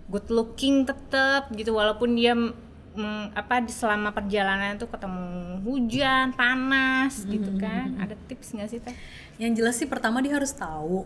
[0.09, 5.27] good looking tetap gitu walaupun dia mm, apa di selama perjalanan tuh ketemu
[5.62, 7.99] hujan panas gitu kan.
[8.01, 8.94] Ada tips nggak sih teh?
[9.37, 11.05] Yang jelas sih pertama dia harus tahu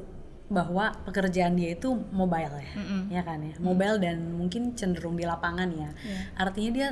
[0.52, 3.00] bahwa pekerjaan dia itu mobile ya, Mm-mm.
[3.08, 5.90] ya kan ya, mobile dan mungkin cenderung di lapangan ya.
[6.36, 6.88] Artinya dia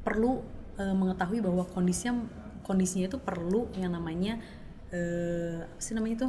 [0.00, 0.40] perlu
[0.80, 2.24] eh, mengetahui bahwa kondisinya
[2.64, 4.40] kondisinya itu perlu yang namanya
[4.88, 6.28] eh, apa sih namanya itu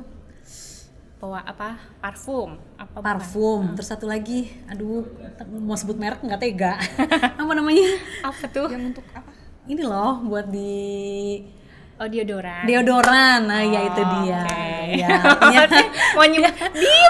[1.15, 3.05] bawa apa parfum apa bukan?
[3.07, 3.63] parfum.
[3.73, 5.07] Terus satu lagi, aduh
[5.63, 6.75] mau sebut merek nggak tega.
[7.41, 7.87] apa namanya?
[8.21, 9.31] apa tuh Yang untuk apa?
[9.65, 10.75] Ini loh buat di
[11.95, 12.63] oh deodoran.
[12.63, 13.39] Deodoran.
[13.45, 14.41] Nah, ya itu Oh, dia.
[14.41, 14.63] oke.
[14.95, 15.11] Ya,
[15.59, 16.53] artinya mau nyebut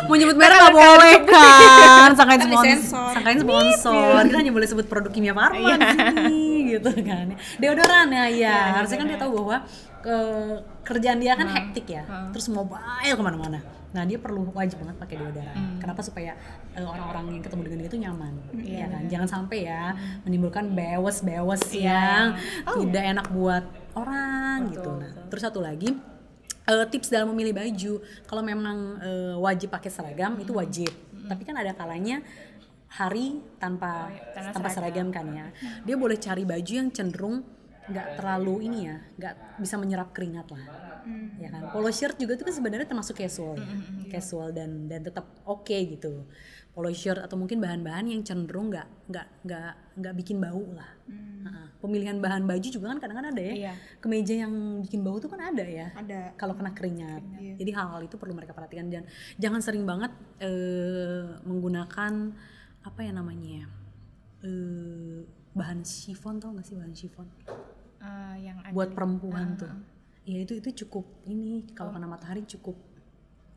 [0.07, 2.09] mau nyebut merek nggak boleh kan?
[2.15, 3.11] sangkain sponsor.
[3.13, 4.15] sangkain sponsor.
[4.25, 5.75] kita hanya boleh sebut produk kimia farma Iya.
[5.75, 7.25] di sini gitu kan.
[7.57, 9.57] Deodoran ya ya harusnya kan dia tahu bahwa
[10.05, 12.77] ke- kerjaan dia kan hektik ya terus mobile
[13.11, 13.59] ke mana-mana.
[13.89, 16.03] Nah dia perlu wajib banget pakai deodoran kenapa?
[16.03, 16.35] Supaya
[16.71, 18.33] eh, orang-orang yang ketemu dengan dia itu nyaman.
[18.61, 19.03] Ya kan?
[19.07, 22.35] jangan sampai ya menimbulkan bewes-bewes yang
[22.75, 23.63] tidak enak buat
[23.95, 24.91] orang gitu.
[24.93, 25.95] Nah terus satu lagi
[26.65, 27.93] eh, tips dalam memilih baju.
[28.27, 30.91] Kalau memang eh, wajib pakai seragam itu wajib.
[31.25, 32.19] Tapi kan ada kalanya
[32.85, 35.07] hari tanpa tanpa tanpa seragam.
[35.09, 35.47] kan ya.
[35.87, 37.47] Dia boleh cari baju yang cenderung
[37.85, 40.65] nggak terlalu ini ya nggak bisa menyerap keringat lah.
[41.37, 41.69] Ya kan?
[41.69, 44.17] Polo shirt juga itu kan sebenarnya termasuk casual ya.
[44.17, 46.25] casual dan dan tetap oke gitu.
[46.73, 50.89] Polo shirt atau mungkin bahan-bahan yang cenderung nggak nggak nggak nggak bikin bau lah.
[51.45, 53.53] Nah, pemilihan bahan baju juga kan kadang-kadang ada ya.
[53.53, 53.73] Iya.
[54.01, 55.93] kemeja yang bikin bau tuh kan ada ya.
[55.93, 56.33] Ada.
[56.41, 57.21] kalau kena keringat.
[57.37, 57.53] Iya.
[57.61, 59.05] Jadi hal-hal itu perlu mereka perhatikan dan
[59.37, 60.09] jangan sering banget
[60.41, 62.33] eh, menggunakan
[62.85, 63.67] apa ya namanya ya
[64.45, 67.27] eh, bahan chiffon tau gak sih bahan chiffon
[68.05, 69.73] Eh, yang ada buat perempuan tuh.
[70.23, 72.77] Ya itu itu cukup ini kalau kena matahari cukup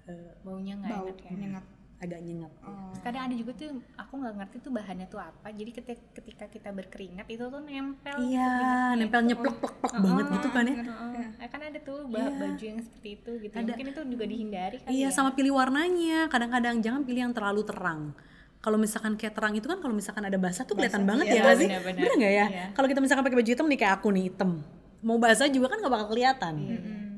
[0.05, 1.65] eh, baunya nggak Bau, enak ya nyengat.
[1.99, 2.53] agak nyengat.
[2.63, 2.95] Oh.
[3.03, 6.71] kadang ada juga tuh aku nggak ngerti tuh bahannya tuh apa jadi ketika, ketika kita
[6.71, 8.55] berkeringat itu tuh nempel Iya,
[8.95, 10.75] gitu nempel nyeplok plok plok banget gitu kan ya.
[10.79, 11.49] Heeh.
[11.51, 13.67] kan ada tuh ba- baju yang seperti itu gitu Ada.
[13.67, 16.31] mungkin itu juga dihindari kan Iya, sama pilih warnanya.
[16.31, 18.15] Kadang-kadang jangan pilih yang terlalu terang.
[18.59, 21.43] Kalau misalkan kayak terang itu kan kalau misalkan ada basah tuh kelihatan banget ya iya,
[21.47, 21.69] nggak sih?
[21.71, 22.47] Bener nggak ya?
[22.51, 22.65] Iya.
[22.75, 24.51] Kalau kita misalkan pakai baju hitam nih kayak aku nih hitam,
[24.99, 26.55] mau basah juga kan nggak bakal kelihatan.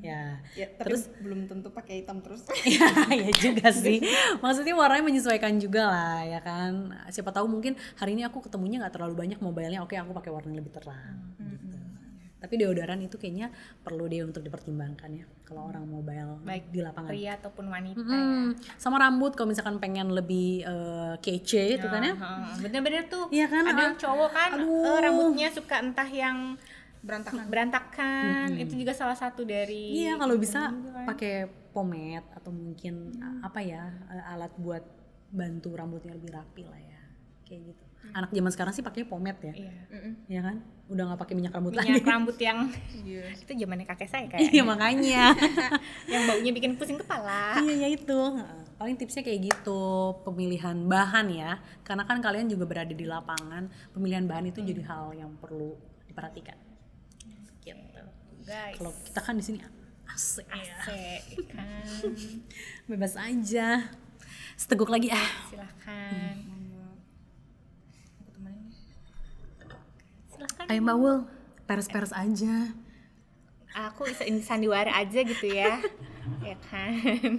[0.01, 0.41] Ya.
[0.57, 2.43] Ya, tapi belum tentu pakai hitam terus.
[2.67, 4.03] Iya, ya juga sih.
[4.43, 6.91] Maksudnya warnanya menyesuaikan juga lah, ya kan.
[7.13, 10.51] Siapa tahu mungkin hari ini aku ketemunya nggak terlalu banyak mobilenya, oke aku pakai warna
[10.51, 11.17] yang lebih terang.
[11.39, 11.77] gitu.
[12.41, 15.25] Tapi deodoran itu kayaknya perlu deh untuk dipertimbangkan ya.
[15.45, 17.07] Kalau orang mobile baik di lapangan.
[17.07, 18.17] pria ataupun wanita ya.
[18.17, 22.15] Hmm, sama rambut kalau misalkan pengen lebih eh, kece itu kan ya.
[22.59, 23.85] Bener-bener tuh Iya kan, ada ah.
[23.87, 24.85] yang cowok kan Aduh.
[24.87, 26.57] eh, rambutnya suka entah yang
[27.01, 27.49] Berantakan.
[27.49, 31.05] berantakan itu juga salah satu dari Iya kalau bisa kan.
[31.05, 34.85] pakai pomade atau mungkin a- apa ya eh, alat buat
[35.29, 37.01] bantu rambutnya lebih rapi lah ya.
[37.43, 37.85] Kayak gitu.
[38.11, 39.55] Anak zaman sekarang sih pakainya pomade ya.
[39.55, 39.73] iya.
[40.27, 40.57] Ya kan?
[40.87, 42.03] Udah nggak pakai minyak rambut minyak lagi.
[42.03, 42.59] rambut yang
[43.07, 43.25] Iya.
[43.39, 45.25] itu zamannya kakek saya kayak Iya makanya.
[46.13, 48.21] yang baunya bikin pusing kepala iya ya itu.
[48.35, 48.63] Heeh.
[48.75, 49.83] Paling tipsnya kayak gitu
[50.23, 51.61] pemilihan bahan ya.
[51.81, 56.59] Karena kan kalian juga berada di lapangan, pemilihan bahan itu jadi hal yang perlu diperhatikan.
[57.61, 58.03] Gitu.
[58.43, 59.59] guys Kalau kita kan di sini
[60.11, 60.75] asik ya.
[60.83, 61.87] Asik, kan
[62.91, 63.87] Bebas aja.
[64.57, 65.29] Seteguk lagi ah.
[65.47, 66.35] silahkan
[68.17, 68.69] Aku temenin.
[70.27, 71.19] silahkan Ayo Mbak Wul,
[71.67, 72.71] peres-peres aja.
[73.71, 75.79] aku bisa sandiwara aja gitu ya
[76.47, 77.39] ya kan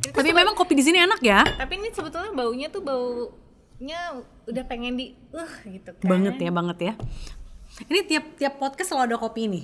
[0.00, 1.44] Itu Tapi memang kopi di sini enak ya.
[1.44, 4.00] tapi ini sebetulnya baunya tuh baunya
[4.48, 6.92] udah pengen di uh gitu kan Banget ya, banget ya.
[7.84, 9.62] Ini tiap tiap podcast selalu ada kopi ini.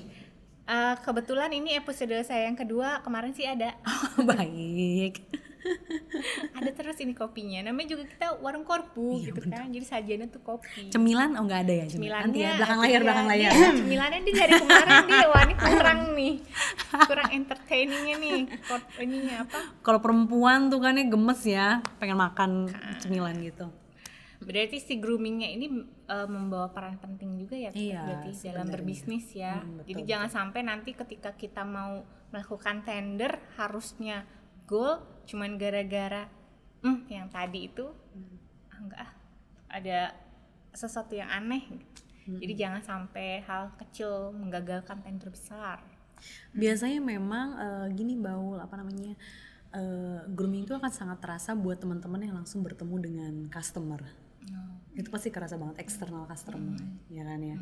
[0.65, 3.73] Eh, kebetulan ini episode saya yang kedua kemarin sih ada
[4.29, 5.25] Baik.
[6.59, 7.61] ada terus ini kopinya.
[7.63, 9.67] Namanya juga kita warung korpu Iya, gitu kan.
[9.67, 10.89] Jadi sajiannya tuh kopi.
[10.89, 11.35] Cemilan?
[11.35, 11.87] Oh nggak ada ya?
[11.87, 12.21] Cemilan.
[12.25, 13.51] Nanti ya belakang layar iya, belakang layar.
[13.51, 16.35] dia- cemilannya dia dari kemarin dia wah ini kurang nih.
[17.05, 18.41] Kurang entertainingnya nih.
[18.99, 19.59] Ininya apa?
[19.81, 22.51] Kalau perempuan tuh kan ya gemes ya, pengen makan
[22.99, 23.67] cemilan gitu.
[24.37, 25.73] berarti si groomingnya ini
[26.05, 29.57] eh, membawa peran penting juga ya Iya, berarti dalam berbisnis ya.
[29.57, 34.29] Hmm, betul, jadi jangan sampai nanti ketika kita mau melakukan tender harusnya
[34.69, 36.29] goal cuman gara-gara
[36.85, 37.87] hmm yang tadi itu
[38.73, 39.11] ah, enggak ah
[39.73, 39.99] ada
[40.75, 41.65] sesuatu yang aneh
[42.25, 45.81] jadi jangan sampai hal kecil menggagalkan tender besar
[46.55, 49.13] Biasanya memang eh, gini Baul apa namanya?
[49.75, 54.01] eh, grooming itu akan sangat terasa buat teman-teman yang langsung bertemu dengan customer.
[54.95, 56.79] Itu pasti kerasa banget eksternal customer,
[57.11, 57.59] ya kan ya.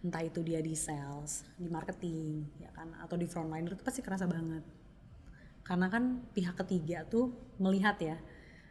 [0.00, 4.24] Entah itu dia di sales, di marketing, ya kan, atau di frontliner itu pasti kerasa
[4.24, 4.64] banget.
[5.70, 7.30] Karena kan pihak ketiga tuh
[7.62, 8.18] melihat ya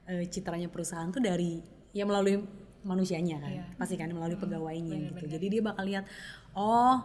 [0.03, 1.63] eh, citranya perusahaan tuh dari
[1.95, 2.43] ya melalui
[2.83, 3.63] manusianya kan, Iya.
[3.79, 5.31] pasti kan melalui pegawainya gitu.
[5.31, 6.03] Jadi dia bakal lihat,
[6.55, 6.99] oh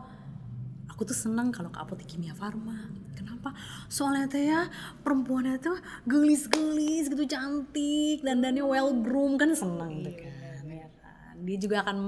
[0.87, 2.91] aku tuh seneng kalau ke apotek kimia farma.
[3.15, 3.55] Kenapa?
[3.87, 4.67] Soalnya teh ya
[5.03, 11.35] perempuannya tuh gelis-gelis gitu cantik dandannya well groom kan seneng tuh kan ya kan.
[11.43, 11.99] Dia juga akan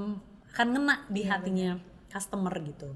[0.54, 1.70] akan ngena di hatinya
[2.08, 2.88] customer gitu.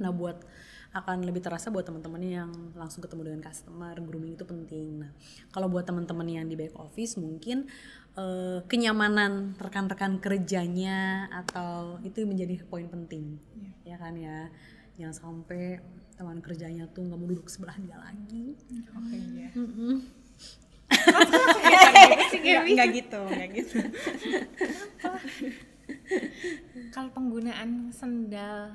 [0.00, 0.42] Nah buat
[0.90, 5.06] akan lebih terasa buat teman-teman yang langsung ketemu dengan customer grooming itu penting.
[5.06, 5.10] Nah
[5.54, 7.70] kalau buat teman-teman yang di back office mungkin
[8.18, 13.38] eh, kenyamanan rekan-rekan kerjanya atau itu menjadi poin penting.
[13.86, 14.50] Ya kan ya?
[14.98, 15.78] Jangan sampai
[16.18, 18.58] teman kerjanya tuh nggak mau duduk sebelah dia lagi.
[18.90, 19.94] Oke ya Mm-mm.
[22.40, 23.78] Nggak, nggak gitu, nggak gitu.
[26.90, 28.74] kalau penggunaan sendal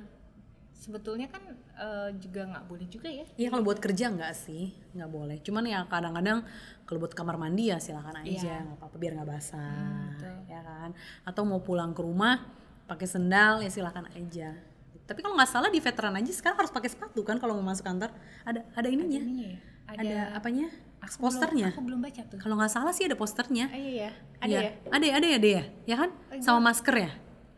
[0.71, 1.43] sebetulnya kan
[1.75, 5.37] eh, juga nggak boleh juga ya Iya kalau buat kerja nggak sih, nggak boleh.
[5.39, 6.43] Cuman ya kadang-kadang
[6.83, 10.35] kalau buat kamar mandi ya silakan aja, nggak apa-apa biar nggak basah, betul.
[10.47, 10.89] ya kan.
[11.23, 12.39] Atau mau pulang ke rumah
[12.85, 14.55] pakai sendal ya silakan aja.
[15.03, 17.85] Tapi kalau nggak salah di veteran aja sekarang harus pakai sepatu kan kalau mau masuk
[17.85, 18.09] kantor.
[18.41, 19.59] Ada ada ininya, Ininya ya?
[19.85, 20.67] ada, apanya?
[21.05, 21.69] Aku posternya.
[21.69, 23.69] belum, aku belum baca tuh Kalau nggak salah sih ada posternya.
[23.69, 24.11] Ah, iya ya
[24.41, 24.59] ada Iya.
[24.61, 26.09] ya Ada ada ya ada ya, ya kan?
[26.41, 27.11] Sama masker ya,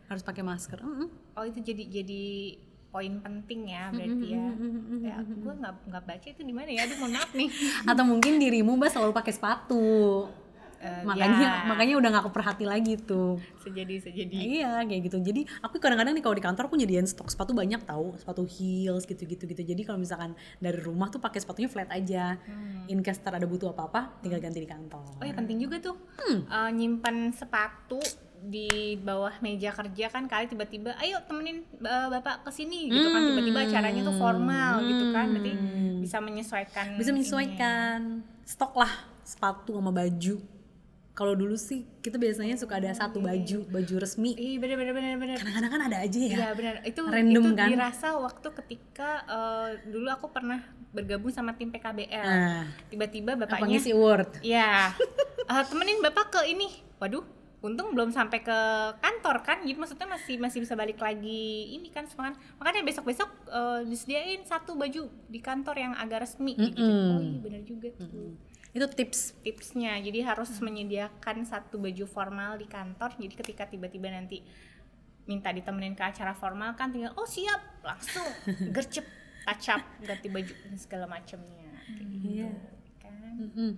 [0.07, 0.79] harus pakai masker.
[0.83, 1.07] Mm-mm.
[1.31, 2.23] oh itu jadi jadi
[2.87, 4.47] poin penting ya berarti ya
[5.03, 7.49] ya gue nggak nggak baca itu di mana ya aduh mohon maaf nih
[7.91, 9.85] Atau mungkin dirimu mbak selalu pakai sepatu.
[10.77, 11.65] Eh, makanya ya.
[11.65, 13.41] makanya udah nggak keperhati lagi tuh.
[13.65, 15.17] sejadi sejadi Iya kayak gitu.
[15.17, 19.09] Jadi aku kadang-kadang nih kalau di kantor aku nyediain stok sepatu banyak tahu, sepatu heels
[19.09, 19.61] gitu-gitu gitu.
[19.65, 22.37] Jadi kalau misalkan dari rumah tuh pakai sepatunya flat aja.
[22.87, 25.17] In case ada butuh apa-apa, tinggal ganti di kantor.
[25.17, 26.45] oh ya penting juga tuh Hmm.
[26.45, 27.97] eh, nyimpan sepatu
[28.39, 33.59] di bawah meja kerja kan kali tiba-tiba ayo temenin bapak ke sini gitu kan tiba-tiba
[33.63, 35.53] acaranya tuh formal gitu kan berarti
[35.99, 36.97] bisa menyesuaikan Hmm.
[36.97, 37.99] Bisa menyesuaikan
[38.43, 40.39] stok lah sepatu sama baju.
[41.11, 44.31] Kalau dulu sih kita biasanya suka ada satu baju, baju resmi.
[44.31, 45.35] Iya bener bener bener bener.
[45.35, 46.37] Kadang-kadang kan ada aja ya.
[46.37, 46.73] Iya benar.
[46.85, 47.67] Itu Random itu kan?
[47.67, 52.21] dirasa waktu ketika eh, dulu aku pernah bergabung sama tim PKBL.
[52.23, 54.45] Nah, Tiba-tiba apa bapaknya ngisi award?
[54.45, 54.93] ya
[55.43, 56.69] eh, temenin bapak ke ini.
[57.01, 57.25] Waduh,
[57.57, 58.59] untung belum sampai ke
[59.01, 59.65] kantor kan.
[59.65, 62.37] Jadi maksudnya masih masih bisa balik lagi ini kan semangat.
[62.57, 66.81] Makanya besok-besok eh, disediain satu baju di kantor yang agak resmi gitu.
[66.81, 68.37] Oh iya benar juga tuh.
[68.71, 69.41] Itu tips.
[69.41, 73.17] Tipsnya, jadi harus menyediakan satu baju formal di kantor.
[73.17, 74.45] Jadi ketika tiba-tiba nanti
[75.25, 78.23] minta ditemenin ke acara formal kan tinggal oh siap langsung
[78.75, 79.03] gercep
[79.43, 79.59] up
[79.99, 82.49] ganti baju dan segala macamnya Kayak gitu, Iya.
[82.95, 83.71] kan Mm-mm.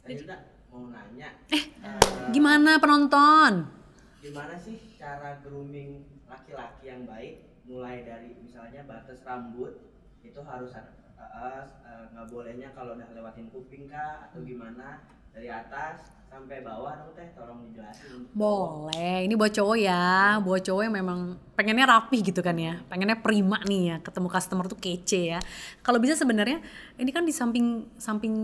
[0.00, 0.36] Saya juga
[0.76, 1.64] mau nanya, Eh.
[1.80, 3.72] eh, Gimana penonton?
[4.20, 7.46] gimana sih cara grooming laki-laki yang baik?
[7.64, 9.72] Mulai dari misalnya batas rambut
[10.20, 15.00] itu harus ada eh, eh, nggak bolehnya kalau udah lewatin kuping kah atau gimana
[15.32, 18.26] dari atas sampai bawah dong teh tolong dijelasin.
[18.34, 21.20] Boleh, ini buat cowok ya, buat cowok yang memang
[21.54, 25.40] pengennya rapi gitu kan ya, pengennya prima nih ya, ketemu customer tuh kece ya.
[25.80, 26.58] Kalau bisa sebenarnya
[26.98, 28.34] ini kan di samping samping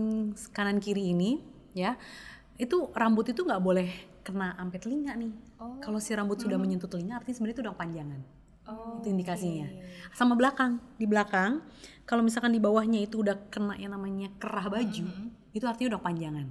[0.49, 1.43] kanan kiri ini
[1.73, 1.97] ya,
[2.57, 3.89] itu rambut itu nggak boleh
[4.23, 5.33] kena sampai telinga nih.
[5.59, 5.77] Oh.
[5.83, 8.21] Kalau si rambut sudah menyentuh telinga, artinya sebenarnya itu udah panjangan.
[8.63, 9.67] oh itu indikasinya.
[10.15, 11.59] Sama belakang, di belakang,
[12.07, 15.05] kalau misalkan di bawahnya itu udah kena yang namanya kerah baju,
[15.51, 16.47] itu artinya udah panjangan.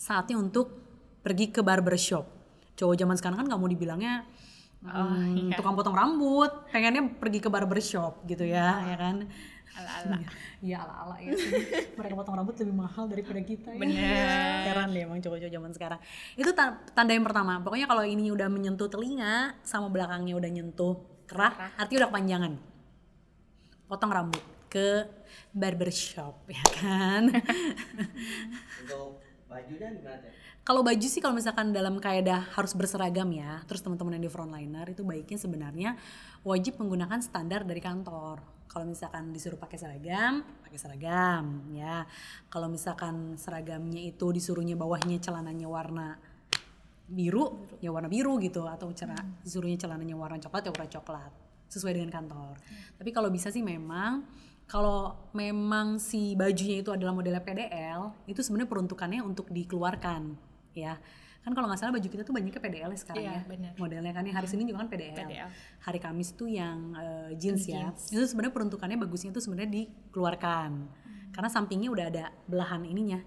[0.00, 0.72] Saatnya untuk
[1.20, 2.24] pergi ke barbershop.
[2.74, 4.24] Cowok zaman sekarang kan nggak mau dibilangnya
[4.84, 9.16] hmm, tukang potong rambut, pengennya pergi ke barbershop gitu ya, ya kan?
[9.74, 10.16] Ala-ala
[10.62, 11.50] Ya ala-ala ya sih.
[11.98, 13.80] Mereka potong rambut lebih mahal daripada kita ya.
[13.80, 14.62] Bener.
[14.70, 16.00] Heran deh emang cowok-cowok zaman sekarang.
[16.34, 17.58] Itu ta- tanda yang pertama.
[17.60, 20.94] Pokoknya kalau ini udah menyentuh telinga sama belakangnya udah nyentuh
[21.26, 22.52] kerah, artinya udah kepanjangan.
[23.86, 24.44] Potong rambut.
[24.74, 25.06] ke
[25.54, 27.30] barbershop ya kan
[28.82, 30.34] Untuk bajunya gimana teh?
[30.64, 34.86] kalau baju sih kalau misalkan dalam kaedah harus berseragam ya terus teman-teman yang di frontliner
[34.90, 35.90] itu baiknya sebenarnya
[36.42, 42.02] wajib menggunakan standar dari kantor kalau misalkan disuruh pakai seragam pakai seragam ya.
[42.50, 46.18] Kalau misalkan seragamnya itu disuruhnya bawahnya celananya warna
[47.04, 51.32] biru ya warna biru gitu atau cara disuruhnya celananya warna coklat ya warna coklat
[51.70, 52.58] sesuai dengan kantor.
[52.98, 54.26] Tapi kalau bisa sih memang
[54.66, 60.34] kalau memang si bajunya itu adalah modelnya PDL itu sebenarnya peruntukannya untuk dikeluarkan
[60.74, 60.98] ya
[61.44, 63.42] kan kalau nggak salah baju kita tuh banyaknya PDL ya sekarang Iya, ya.
[63.44, 63.72] benar.
[63.76, 64.24] modelnya kan.
[64.24, 65.48] Yang hari Senin juga kan PDL, PDL.
[65.78, 67.92] hari Kamis tuh yang eh, jeans ya.
[67.92, 70.70] itu sebenarnya peruntukannya bagusnya itu sebenarnya dikeluarkan.
[71.30, 73.20] Karena sampingnya udah ada belahan ininya.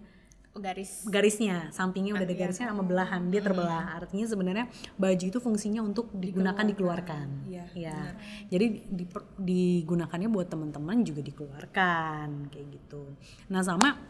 [0.52, 1.06] Oh, garis.
[1.06, 1.70] Garisnya.
[1.70, 3.30] Sampingnya udah ada garisnya sama belahan.
[3.30, 3.94] Dia terbelah.
[3.94, 4.66] Artinya sebenarnya
[4.98, 7.46] baju itu fungsinya untuk digunakan dikeluarkan.
[7.46, 8.18] Iya, ya
[8.50, 13.14] jadi diper- digunakannya buat teman-teman juga dikeluarkan kayak gitu.
[13.48, 14.02] Nah sama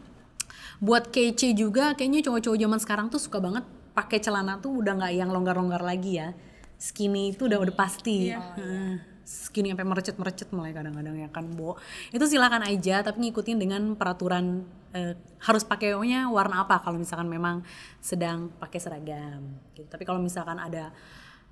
[0.80, 3.66] buat kece juga kayaknya cowok-cowok zaman sekarang tuh suka banget
[3.98, 6.30] pakai celana tuh udah nggak yang longgar-longgar lagi ya.
[6.78, 8.30] Skinny itu udah udah pasti.
[8.30, 9.18] Heeh.
[9.28, 11.76] skinny sampai merecet-merecet mulai kadang-kadang ya kan Bo.
[12.08, 14.64] Itu silakan aja tapi ngikutin dengan peraturan
[14.96, 15.12] eh,
[15.44, 17.60] harus pakainya warna apa kalau misalkan memang
[18.00, 19.84] sedang pakai seragam gitu.
[19.84, 20.96] tapi kalau misalkan ada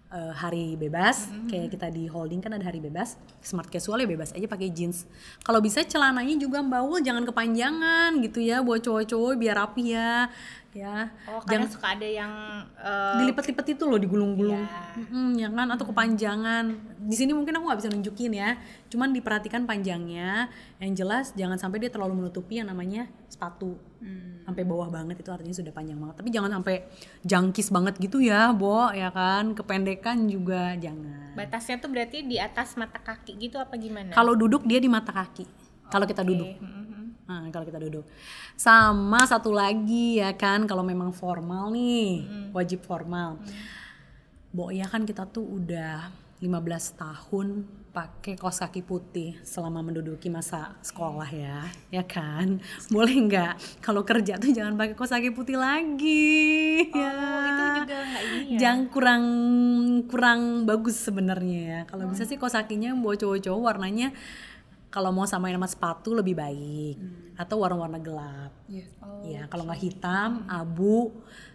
[0.08, 4.32] eh, hari bebas kayak kita di holding kan ada hari bebas smart casual ya bebas
[4.32, 5.04] aja pakai jeans.
[5.44, 10.32] Kalau bisa celananya juga baul jangan kepanjangan gitu ya buat cowok-cowok biar rapi ya
[10.76, 11.08] ya.
[11.24, 12.32] Oh karena suka ada yang
[12.76, 14.60] eh, dilipat-lipat itu loh digulung-gulung.
[14.60, 15.00] Iya.
[15.00, 15.66] Mm-mm, ya kan?
[15.72, 16.64] Atau kepanjangan.
[17.08, 18.60] Di sini mungkin aku nggak bisa nunjukin ya.
[18.92, 20.52] Cuman diperhatikan panjangnya.
[20.76, 23.80] Yang jelas jangan sampai dia terlalu menutupi yang namanya sepatu.
[24.46, 26.16] Sampai bawah banget itu artinya sudah panjang banget.
[26.20, 26.86] Tapi jangan sampai
[27.26, 29.56] jangkis banget gitu ya bo ya kan?
[29.56, 31.34] Kependekan juga jangan.
[31.34, 34.14] Batasnya tuh berarti di atas mata kaki gitu apa gimana?
[34.14, 35.48] Kalau duduk dia di mata kaki.
[35.90, 36.46] Kalau kita duduk.
[36.58, 36.95] mhm.
[37.26, 38.06] Nah, kalau kita duduk.
[38.54, 42.22] Sama satu lagi ya kan, kalau memang formal nih,
[42.54, 43.42] wajib formal.
[44.54, 46.08] Bo ya kan kita tuh udah
[46.40, 46.48] 15
[47.00, 47.46] tahun
[47.96, 52.60] pakai kaos kaki putih selama menduduki masa sekolah ya, ya kan?
[52.94, 57.08] Boleh nggak kalau kerja tuh jangan pakai kaos kaki putih lagi ya.
[57.08, 59.24] Oh, itu juga ini ya Jangan kurang
[60.12, 61.80] kurang bagus sebenarnya ya.
[61.88, 64.12] Kalau bisa sih kaos kakinya buat cowok-cowok warnanya
[64.88, 66.96] kalau mau samain sama sepatu lebih baik
[67.34, 68.52] atau warna-warna gelap.
[68.66, 68.86] Iya.
[69.22, 71.12] Ya, kalau nggak hitam, abu,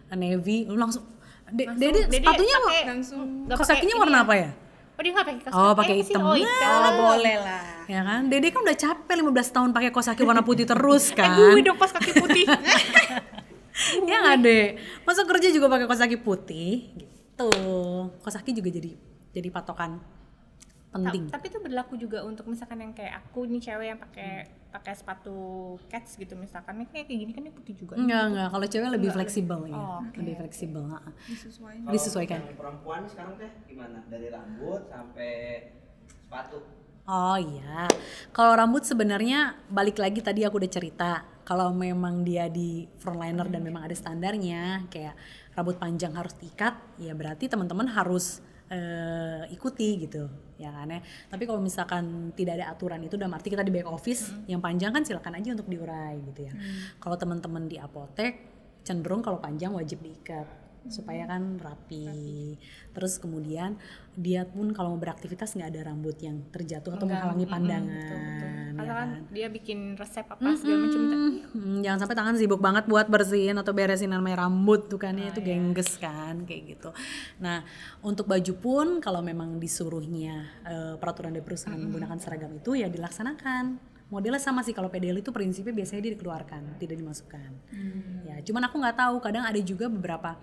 [0.09, 1.07] navy, lu langsung
[1.47, 4.23] De- Dede sepatunya pakai- langsung pakai ini warna ya?
[4.23, 4.51] apa ya?
[4.91, 5.79] oh dia nggak pakai Oh, kaki.
[5.81, 6.23] pakai Eh, sih, hitam.
[6.23, 8.21] oh hitam oh boleh lah Ya kan?
[8.25, 11.35] Dede kan udah capek 15 tahun pakai kaos kaki warna putih terus eh kan.
[11.35, 12.45] gue dong pas kaki putih
[14.07, 14.65] ya nggak deh.
[15.01, 17.49] Masa kerja juga pakai kaos kaki putih gitu.
[18.21, 18.91] Kaos kaki juga jadi
[19.31, 19.99] jadi patokan
[20.93, 21.23] penting.
[21.25, 24.31] Ta- tapi itu berlaku juga untuk misalkan yang kayak aku nih cewek yang pakai
[24.67, 25.35] pakai sepatu
[25.85, 28.47] cats gitu misalkan ini kayak kayak gini kan dia putih juga Enggak, enggak.
[28.49, 29.75] Kalau cewek lebih fleksibel ya.
[29.75, 30.15] Oh, oke.
[30.15, 30.83] Lebih fleksibel.
[30.85, 30.99] ha.
[31.25, 32.39] disesuaikan Disesuaikan.
[32.41, 33.99] yang perempuan sekarang teh gimana?
[34.05, 35.31] Dari rambut sampai
[36.07, 36.59] sepatu.
[37.03, 37.87] Oh iya.
[38.29, 41.11] Kalau rambut sebenarnya balik lagi tadi aku udah cerita.
[41.41, 45.17] Kalau memang dia di frontliner dan memang ada standarnya, kayak
[45.51, 48.39] rambut panjang harus diikat, ya berarti teman-teman harus
[48.71, 51.03] eh, ikuti gitu, ya kan ya.
[51.27, 54.95] Tapi kalau misalkan tidak ada aturan itu, dalam arti kita di back office, yang panjang
[54.95, 56.53] kan silakan aja untuk diurai gitu ya.
[57.03, 58.33] Kalau teman-teman di apotek,
[58.87, 62.57] cenderung kalau panjang wajib diikat supaya kan rapi.
[62.95, 63.77] Terus kemudian
[64.17, 68.71] dia pun kalau mau beraktivitas nggak ada rambut yang terjatuh atau menghalangi pandangan.
[68.71, 69.29] karena ya kan kan?
[69.29, 71.01] dia bikin resep apa segala macam
[71.51, 75.29] Hmm, jangan sampai tangan sibuk banget buat bersihin atau beresin namanya rambut tuh kan ya
[75.29, 76.89] itu gengges kan kayak gitu.
[77.43, 77.61] Nah
[78.01, 83.90] untuk baju pun kalau memang disuruhnya eh, peraturan dari perusahaan menggunakan seragam itu ya dilaksanakan.
[84.11, 87.49] Modelnya sama sih kalau PDL itu prinsipnya biasanya dia dikeluarkan tidak dimasukkan.
[88.27, 90.35] Ya cuman aku nggak tahu kadang ada juga beberapa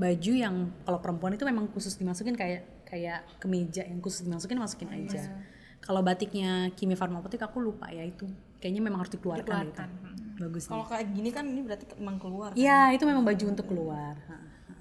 [0.00, 4.88] baju yang kalau perempuan itu memang khusus dimasukin kayak kayak kemeja yang khusus dimasukin masukin
[4.88, 5.20] aja.
[5.80, 8.24] Kalau batiknya Kimi Farmapotik aku lupa ya itu.
[8.60, 9.82] Kayaknya memang harus dikeluarkan, gitu.
[10.40, 10.72] Bagusnya.
[10.72, 14.16] kalau kayak gini kan ini berarti emang keluar Iya, itu memang baju untuk keluar.
[14.20, 14.74] Ha, ha.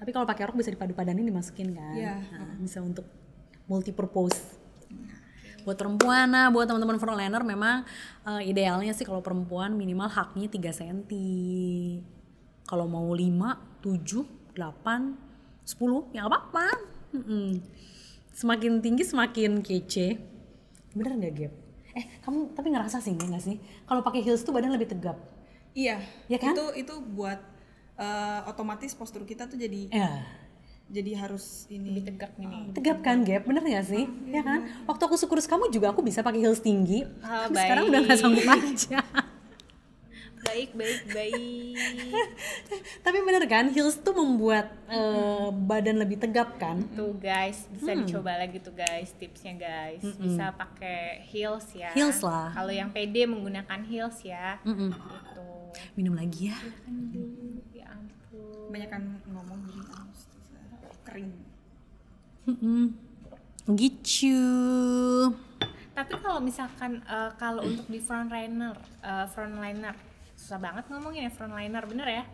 [0.00, 1.96] Tapi kalau pakai rok bisa dipadu-padanin dimasukin kan.
[1.96, 2.16] Iya.
[2.16, 3.04] Ha, bisa untuk
[3.68, 4.55] multi purpose.
[5.66, 7.82] Buat perempuan, nah buat teman-teman frontliner memang
[8.22, 10.98] eh, idealnya sih kalau perempuan minimal haknya 3 cm.
[12.62, 16.66] Kalau mau 5, 7, 8, 10 ya apa-apa.
[17.18, 17.58] Mm-mm.
[18.30, 20.22] Semakin tinggi semakin kece.
[20.94, 21.52] Bener nggak Gap?
[21.96, 23.56] Eh, kamu tapi ngerasa sih nggak sih?
[23.88, 25.18] Kalau pakai heels tuh badan lebih tegap.
[25.76, 26.00] iya
[26.30, 26.56] Ya kan?
[26.56, 27.36] itu itu buat
[27.98, 30.24] eh, otomatis postur kita tuh jadi Ya.
[30.86, 31.90] Jadi harus ini.
[31.90, 33.42] Lebih tegak gini tegap kan gap?
[33.46, 34.04] Bener gak sih?
[34.30, 34.66] Ya kan?
[34.86, 37.02] Waktu aku sekurus kamu juga aku bisa pakai heels tinggi.
[37.20, 38.22] Ah, Tapi sekarang udah nggak baik.
[38.22, 39.00] sanggup aja
[40.46, 41.76] baik baik baik.
[43.04, 46.86] Tapi bener kan heels tuh membuat eh, badan lebih tegap kan?
[46.94, 47.66] Tuh guys.
[47.74, 50.02] Bisa dicoba lagi tuh guys tipsnya guys.
[50.16, 51.90] Bisa pakai heels ya.
[51.92, 52.54] Heels lah.
[52.54, 54.62] kalau yang pede menggunakan heels ya.
[54.62, 54.94] Mm-mm.
[54.94, 55.46] gitu.
[55.98, 56.58] Minum lagi ya.
[57.74, 58.72] Ya ampun.
[59.28, 59.55] Ngomong
[61.16, 61.32] kering.
[62.46, 62.92] Mm-mm.
[63.72, 64.36] gitu.
[65.96, 69.96] Tapi kalau misalkan eh, kalau untuk di frontliner eh, frontliner
[70.36, 72.24] susah banget ngomongin ya frontliner bener ya?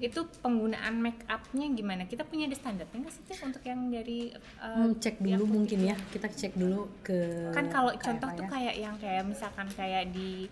[0.00, 2.08] Itu penggunaan make upnya gimana?
[2.08, 5.94] Kita punya di standarnya nggak sih untuk yang dari Hmm, cek dulu mungkin ya.
[6.08, 8.50] Kita cek dulu ke kan kalau contoh tuh ya.
[8.50, 10.48] kayak yang kayak misalkan kayak di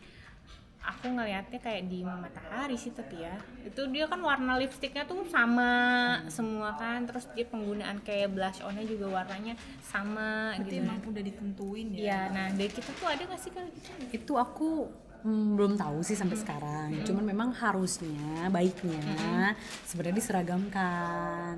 [0.89, 3.37] aku ngelihatnya kayak di matahari sih tapi ya.
[3.61, 5.71] Itu dia kan warna lipstiknya tuh sama
[6.33, 7.05] semua kan.
[7.05, 10.85] Terus dia penggunaan kayak blush onnya juga warnanya sama berarti gitu.
[10.85, 12.01] emang udah ditentuin ya?
[12.01, 14.71] Ya nah dari kita tuh ada nggak sih kalau gitu itu aku
[15.25, 16.89] mm, belum tahu sih sampai sekarang.
[17.05, 19.53] Cuman memang harusnya baiknya
[19.85, 21.57] sebenarnya diseragamkan.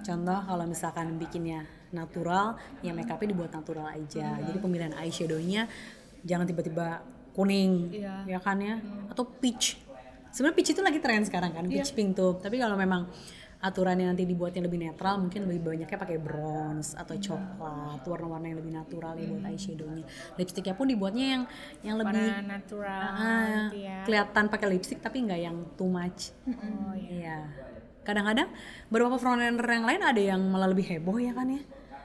[0.00, 4.38] Contoh kalau misalkan bikinnya natural ya make upnya dibuat natural aja.
[4.38, 5.66] Jadi pemilihan eyeshadownya
[6.22, 8.26] jangan tiba-tiba kuning Iya.
[8.26, 8.78] ya kan ya?
[9.08, 9.78] Atau peach.
[10.30, 12.38] Sebenarnya peach itu lagi tren sekarang kan peach pink tuh.
[12.38, 13.10] Tapi kalau memang
[13.60, 18.72] aturannya nanti dibuatnya lebih netral mungkin lebih banyaknya pakai bronze atau coklat warna-warna yang lebih
[18.72, 20.04] natural ya buat eyeshadownya.
[20.34, 21.42] Lipstiknya pun dibuatnya yang
[21.84, 23.00] yang lebih warna natural
[23.68, 24.00] gitu ya.
[24.08, 26.32] kelihatan pakai lipstick tapi nggak yang too much.
[26.48, 27.38] Oh ya Iya.
[28.00, 28.48] Kadang-kadang
[28.88, 31.60] beberapa frontliner yang lain ada yang malah lebih heboh ya kan ya.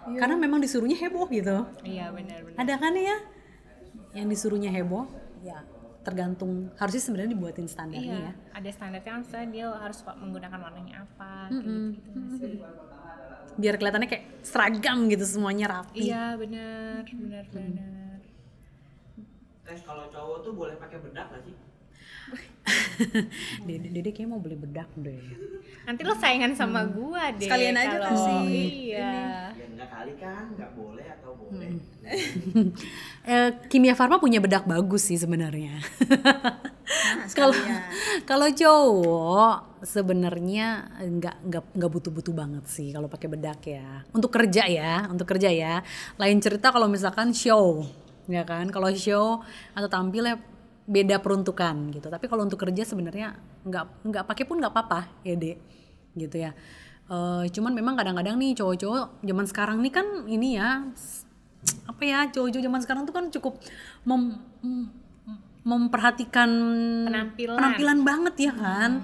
[0.06, 1.66] Karena memang disuruhnya heboh gitu.
[1.82, 3.16] iya benar benar Ada kan ya
[4.16, 5.06] yang disuruhnya heboh?
[5.44, 5.62] Ya,
[6.06, 8.34] tergantung harusnya sebenarnya dibuatin standarnya iya ya.
[8.54, 12.56] ada standarnya kan misalnya dia harus menggunakan warnanya apa gitu, gitu sih
[13.56, 16.06] Biar kelihatannya kayak seragam gitu semuanya rapi.
[16.06, 18.18] iya benar benar benar
[19.66, 21.56] tes kalau cowok tuh boleh pakai bedak gak sih
[23.62, 25.22] Dede, Dede kayak mau beli bedak deh.
[25.84, 29.14] nanti lo saingan sama gua deh Sekalian aja kalau- kasih iya
[29.54, 31.70] ya enggak kali kan nggak boleh atau boleh
[33.28, 35.78] Eh, Kimia Farma punya bedak bagus sih sebenarnya.
[35.78, 37.82] nah, Kalau sekalian.
[38.22, 40.68] kalau cowok sebenarnya
[41.00, 44.06] nggak nggak nggak butuh-butuh banget sih kalau pakai bedak ya.
[44.12, 45.82] Untuk kerja ya, untuk kerja ya.
[46.16, 47.82] Lain cerita kalau misalkan show,
[48.26, 48.70] ya kan?
[48.70, 49.42] Kalau show
[49.72, 50.38] atau tampil ya
[50.86, 52.08] beda peruntukan gitu.
[52.08, 55.58] Tapi kalau untuk kerja sebenarnya nggak nggak pakai pun nggak apa-apa ya dek,
[56.14, 56.52] gitu ya.
[57.06, 60.90] Eh, cuman memang kadang-kadang nih cowok-cowok zaman sekarang nih kan ini ya
[61.86, 63.62] apa ya cowok-cowok zaman sekarang tuh kan cukup
[64.06, 64.90] mem- mem-
[65.66, 66.50] memperhatikan
[67.10, 67.58] Penampilan.
[67.58, 69.02] penampilan banget ya kan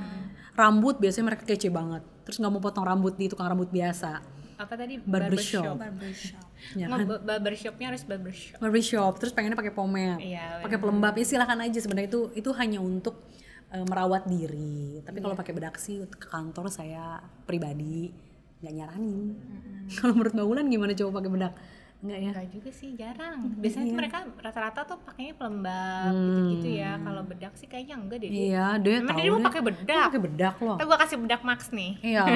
[0.53, 4.21] rambut biasanya mereka kece banget terus nggak mau potong rambut di tukang rambut biasa
[4.61, 4.93] apa tadi?
[4.99, 5.75] Barbershop.
[5.75, 6.45] barbershop.
[6.73, 7.01] Ya kan?
[7.03, 8.57] ba- barbershopnya harus barbershop.
[8.57, 12.07] Barbershop terus pengennya pakai pomade Iya, pakai pelembab ya silahkan aja sebenarnya.
[12.07, 13.25] Itu itu hanya untuk
[13.67, 15.01] eh, merawat diri.
[15.01, 15.23] Tapi Iya.
[15.23, 18.13] kalau pakai bedak sih ke kantor saya pribadi
[18.59, 19.33] nggak nyaranin.
[19.97, 21.53] Kalau menurut mbak Wulan gimana coba pakai bedak?
[22.01, 22.29] Nggak ya?
[22.29, 23.39] Enggak juga sih jarang.
[23.57, 23.95] Biasanya Iya.
[23.95, 26.91] mereka rata-rata tuh pakainya pelembab gitu-gitu ya.
[26.97, 28.29] Kalau bedak sih kayaknya enggak deh.
[28.29, 28.41] Hmm.
[28.43, 29.85] iya deh Emang tahu dia mau pakai bedak?
[29.87, 30.75] Dia pakai bedak loh.
[30.75, 31.91] Ntar gua kasih bedak max nih.
[32.03, 32.23] Iya.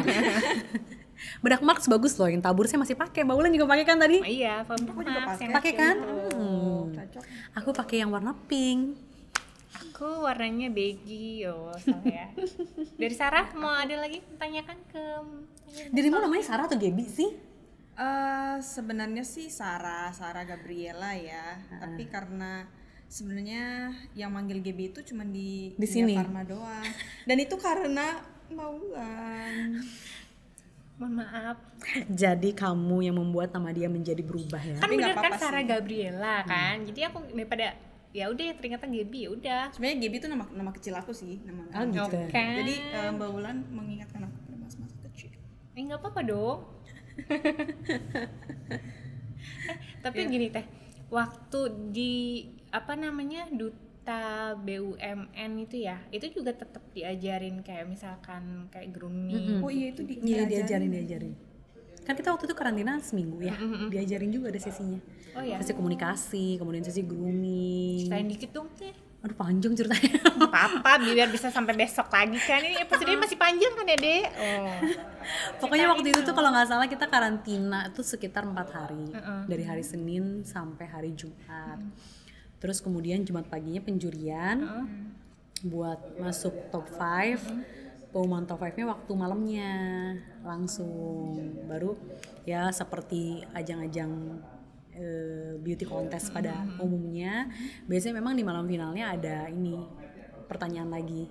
[1.39, 3.23] bedak Marx bagus loh, yang tabur saya masih pakai.
[3.23, 4.17] Mbak Wulan juga pakai kan tadi?
[4.19, 5.43] oh, iya bedak Aku juga max pakai.
[5.43, 5.95] yang Pakai kan?
[6.35, 6.81] Hmm.
[6.91, 7.23] cocok
[7.55, 9.01] Aku pakai yang warna pink.
[9.75, 12.27] aku warnanya beige oh salah ya
[12.99, 15.03] dari Sarah mau ada lagi tanyakan ke
[15.91, 17.27] Dirimu namanya Sarah atau Gebi sih?
[17.95, 21.59] Eh, sebenarnya sih Sarah, Sarah Gabriela ya.
[21.79, 22.67] Tapi karena
[23.07, 26.15] sebenarnya yang manggil GB itu cuma di Di sini.
[26.15, 26.83] Farma doang.
[27.23, 28.19] Dan itu karena
[28.51, 29.79] Maulan.
[30.95, 31.57] mohon maaf
[32.07, 34.79] Jadi kamu yang membuat nama dia menjadi berubah ya?
[34.79, 35.67] kan bener kan Sarah sih.
[35.67, 37.75] Gabriela kan jadi aku daripada
[38.09, 41.67] ya udah ternyata Gaby ya udah Sebenarnya GB itu nama nama kecil aku sih, nama
[41.75, 41.99] Ah, gitu.
[42.07, 42.31] Oke.
[42.31, 45.35] Jadi eh, Mbak Wulan mengingatkan aku pada masa-masa kecil.
[45.75, 46.59] Eh nggak apa-apa dong.
[49.67, 50.63] eh, tapi gini teh,
[51.07, 51.59] waktu
[51.91, 52.13] di
[52.71, 53.51] apa namanya
[54.05, 59.65] duta BUMN itu ya, itu juga tetap diajarin kayak misalkan kayak grooming.
[59.65, 61.33] Oh iya itu di Iya diajarin diajarin.
[62.05, 63.57] Kan kita waktu itu karantina seminggu ya,
[63.89, 65.01] diajarin juga ada sesinya.
[65.33, 68.05] Oh ya, Sesi komunikasi, kemudian sesi grooming.
[68.05, 68.93] ceritain dikit dong teh.
[69.25, 70.21] Aduh panjang ceritanya.
[70.37, 74.25] Apa-apa biar bisa sampai besok lagi kan ini episode ini masih panjang kan ya dek?
[74.37, 74.77] Oh.
[75.65, 79.09] Pokoknya waktu itu tuh kalau nggak salah kita karantina itu sekitar empat hari
[79.49, 81.81] dari hari Senin sampai hari Jumat.
[82.59, 84.87] Terus kemudian Jumat paginya penjurian
[85.65, 89.71] buat masuk top 5 pengumuman top 5 nya waktu malamnya
[90.47, 91.35] langsung.
[91.67, 91.99] Baru
[92.47, 94.39] ya seperti ajang-ajang
[94.95, 97.51] eh, beauty contest pada umumnya.
[97.91, 99.75] Biasanya memang di malam finalnya ada ini
[100.47, 101.27] pertanyaan lagi.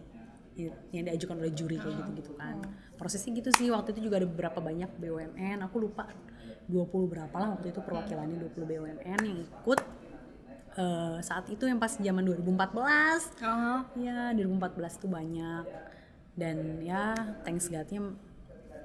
[0.95, 2.63] Yang diajukan oleh juri kayak gitu-gitu kan.
[2.95, 3.73] Prosesnya gitu sih.
[3.73, 6.07] Waktu itu juga ada beberapa banyak BUMN aku lupa
[6.69, 9.81] 20 berapa lah waktu itu perwakilannya 20 BUMN yang ikut
[10.75, 15.65] eh, saat itu yang pas zaman 2014 Oh, ya 2014 tuh banyak
[16.35, 18.11] dan ya thanks God-nya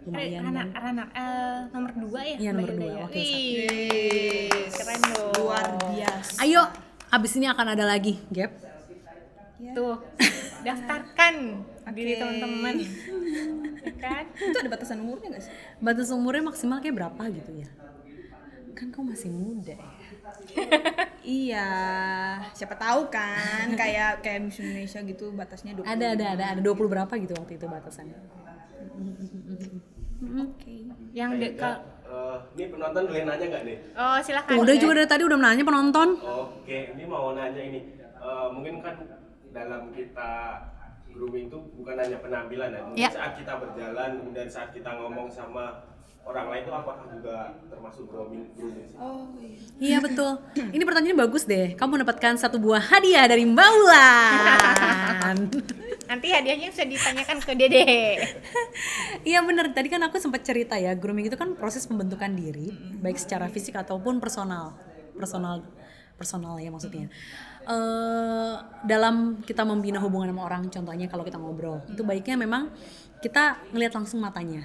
[0.06, 0.68] lumayan Rana, kan.
[0.80, 2.38] Rana, eh, nomor dua ya?
[2.40, 3.04] Iya, nomor dua, ya?
[3.04, 3.52] wakil satu.
[4.72, 5.34] Keren dong.
[5.44, 6.62] luar biasa Ayo,
[7.10, 8.52] abis ini akan ada lagi gap.
[9.76, 10.00] Tuh,
[10.64, 11.36] daftarkan
[11.92, 12.20] diri Oke.
[12.22, 12.76] teman-teman.
[13.80, 14.28] Ya kan?
[14.36, 17.70] itu ada batasan umurnya nggak sih Batas umurnya maksimal kayak berapa gitu ya?
[18.76, 19.99] Kan kau masih muda ya.
[21.40, 21.68] iya
[22.52, 26.76] siapa tahu kan kayak kayak Miss Indonesia gitu batasnya 20 Ada ada ada ada 20
[26.88, 28.18] berapa gitu waktu itu batasannya.
[30.20, 30.76] oke
[31.12, 33.78] Yang de- ka- Eh, ini penonton boleh nanya nggak nih?
[33.94, 34.58] Oh, silakan.
[34.58, 34.82] Udah ya.
[34.82, 36.18] juga dari tadi udah nanya penonton.
[36.18, 37.86] Oke, ini mau nanya ini.
[38.02, 38.98] Eh, mungkin kan
[39.50, 40.58] dalam kita
[41.08, 42.82] grooming itu bukan hanya penampilan ya.
[42.82, 43.14] Mungkin Ya.
[43.14, 45.86] saat kita berjalan, kemudian saat kita ngomong sama
[46.26, 47.36] orang lain itu apakah juga
[47.70, 48.98] termasuk grooming grooming sih?
[49.00, 50.32] oh iya Iya betul.
[50.76, 51.72] Ini pertanyaannya bagus deh.
[51.80, 55.38] Kamu mendapatkan satu buah hadiah dari Mbak Ulan.
[56.10, 57.88] Nanti hadiahnya bisa ditanyakan ke Dede.
[59.24, 63.20] Iya bener, tadi kan aku sempat cerita ya, grooming itu kan proses pembentukan diri, baik
[63.20, 64.74] secara fisik ataupun personal,
[65.16, 65.64] personal,
[66.16, 67.12] personal ya maksudnya.
[67.68, 68.56] Eh
[68.88, 72.72] dalam kita membina hubungan sama orang, contohnya kalau kita ngobrol, itu baiknya memang
[73.20, 74.64] kita ngelihat langsung matanya.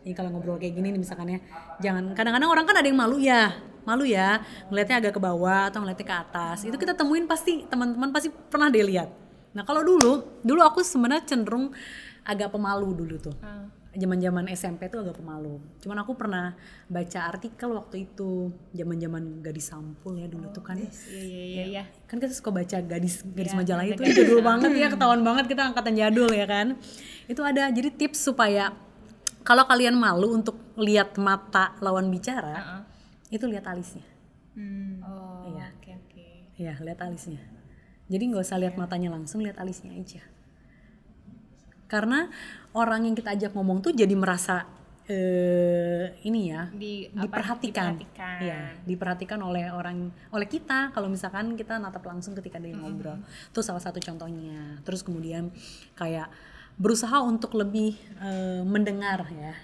[0.00, 1.38] Ini kalau ngobrol kayak gini nih misalkan ya,
[1.78, 3.52] jangan kadang-kadang orang kan ada yang malu ya,
[3.84, 4.40] malu ya,
[4.72, 6.58] ngelihatnya agak ke bawah atau ngelihatnya ke atas.
[6.64, 9.12] Itu kita temuin pasti teman-teman pasti pernah deh lihat.
[9.52, 11.74] Nah kalau dulu, dulu aku sebenarnya cenderung
[12.24, 13.36] agak pemalu dulu tuh
[13.90, 15.58] zaman-zaman SMP tuh agak pemalu.
[15.82, 16.54] Cuman aku pernah
[16.86, 20.78] baca artikel waktu itu zaman-zaman gadis sampul ya dulu tuh kan.
[20.78, 21.84] Iya, iya, iya, iya.
[22.06, 25.94] Kan kita suka baca gadis gadis majalah itu jadul banget ya, ketahuan banget kita angkatan
[25.98, 26.78] jadul ya kan.
[27.26, 28.70] Itu ada jadi tips supaya
[29.40, 32.84] kalau kalian malu untuk lihat mata lawan bicara,
[33.28, 34.04] itu lihat alisnya.
[35.00, 35.66] Oh, Iya.
[35.72, 36.26] oke oke.
[36.60, 37.40] Iya, lihat alisnya.
[38.10, 40.20] Jadi nggak usah lihat matanya langsung, lihat alisnya aja.
[41.86, 42.30] Karena
[42.70, 44.66] orang yang kita ajak ngomong tuh jadi merasa
[45.10, 48.38] eh ini ya Di- apa, diperhatikan, diperhatikan.
[48.46, 50.94] Iya, diperhatikan oleh orang, oleh kita.
[50.94, 53.18] Kalau misalkan kita natap langsung ketika dia ngobrol,
[53.50, 54.78] itu salah satu contohnya.
[54.86, 55.50] Terus kemudian
[55.98, 56.30] kayak
[56.76, 59.54] berusaha untuk lebih eh, mendengar ya.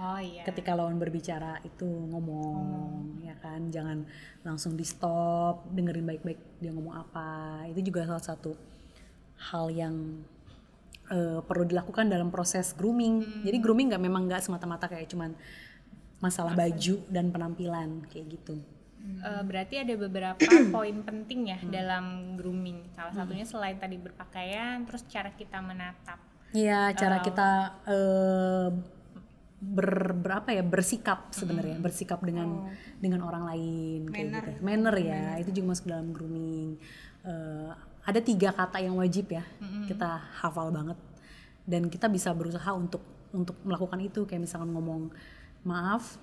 [0.00, 0.46] Oh iya.
[0.46, 3.68] ketika lawan berbicara itu ngomong ya kan?
[3.68, 4.06] Jangan
[4.46, 7.64] langsung di stop dengerin baik-baik dia ngomong apa.
[7.68, 8.56] Itu juga salah satu
[9.50, 10.24] hal yang
[11.10, 13.44] eh, perlu dilakukan dalam proses grooming.
[13.44, 15.34] Jadi grooming nggak memang nggak semata-mata kayak cuman
[16.20, 18.60] masalah baju dan penampilan kayak gitu.
[19.00, 20.40] Eh, berarti ada beberapa
[20.74, 22.92] poin penting ya dalam grooming.
[22.92, 26.20] Salah satunya selain tadi berpakaian, terus cara kita menatap.
[26.50, 27.48] Iya, cara kita
[27.86, 28.68] eh,
[29.60, 34.44] ber, berapa ya bersikap sebenarnya, bersikap dengan dengan orang lain kayak Manner.
[34.48, 34.60] gitu.
[34.60, 36.74] Manner ya, itu juga masuk dalam grooming.
[37.22, 37.70] Eh,
[38.00, 39.44] ada tiga kata yang wajib ya,
[39.86, 40.08] kita
[40.40, 40.96] hafal banget
[41.62, 45.12] dan kita bisa berusaha untuk untuk melakukan itu kayak misalkan ngomong
[45.62, 46.18] maaf,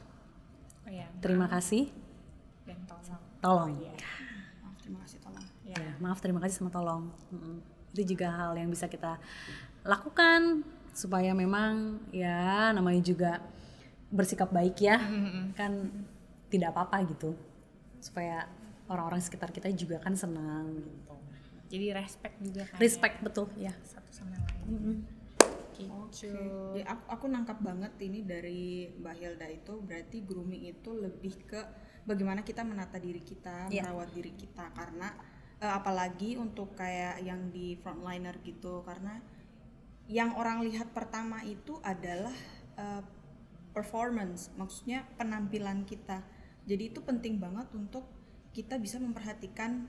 [0.83, 1.07] Oh iya.
[1.21, 1.87] terima kasih,
[2.65, 3.21] Dan tolong.
[3.39, 3.71] tolong.
[4.59, 5.75] Maaf, terima kasih tolong Ya.
[5.77, 7.11] Ya, maaf terima kasih sama tolong.
[7.29, 7.59] Mm-mm.
[7.91, 9.19] Itu juga hal yang bisa kita
[9.87, 13.31] lakukan supaya memang ya namanya juga
[14.11, 14.99] bersikap baik ya.
[15.55, 16.03] Kan
[16.51, 17.31] tidak apa-apa gitu.
[18.03, 18.45] Supaya
[18.91, 21.15] orang-orang sekitar kita juga kan senang gitu.
[21.67, 22.77] Jadi respect juga kan.
[22.79, 23.71] Respect betul ya.
[23.71, 25.03] ya, satu sama lain.
[25.77, 26.33] Gitu.
[26.73, 31.61] Ya, aku, aku nangkap banget ini dari Mbak Hilda itu berarti grooming itu lebih ke
[32.01, 33.85] bagaimana kita menata diri kita, Iya.
[33.85, 35.13] merawat diri kita karena
[35.61, 39.21] eh, apalagi untuk kayak yang di frontliner gitu karena
[40.07, 42.33] yang orang lihat pertama itu adalah
[42.79, 43.03] eh,
[43.75, 46.23] performance, maksudnya penampilan kita.
[46.67, 48.07] Jadi itu penting banget untuk
[48.51, 49.85] kita bisa memperhatikan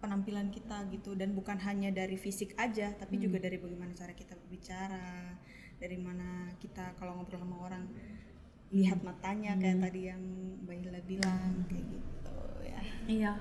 [0.00, 4.32] penampilan kita gitu dan bukan hanya dari fisik aja tapi juga dari bagaimana cara kita
[4.32, 5.36] berbicara
[5.76, 7.84] dari mana kita kalau ngobrol sama orang
[8.72, 10.22] lihat matanya kayak tadi yang
[10.64, 13.32] Mbak Hilda bilang kayak gitu ya Iya.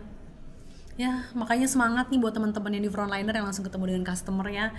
[0.99, 4.75] Ya, makanya semangat nih buat teman-teman yang di frontliner yang langsung ketemu dengan customer ya.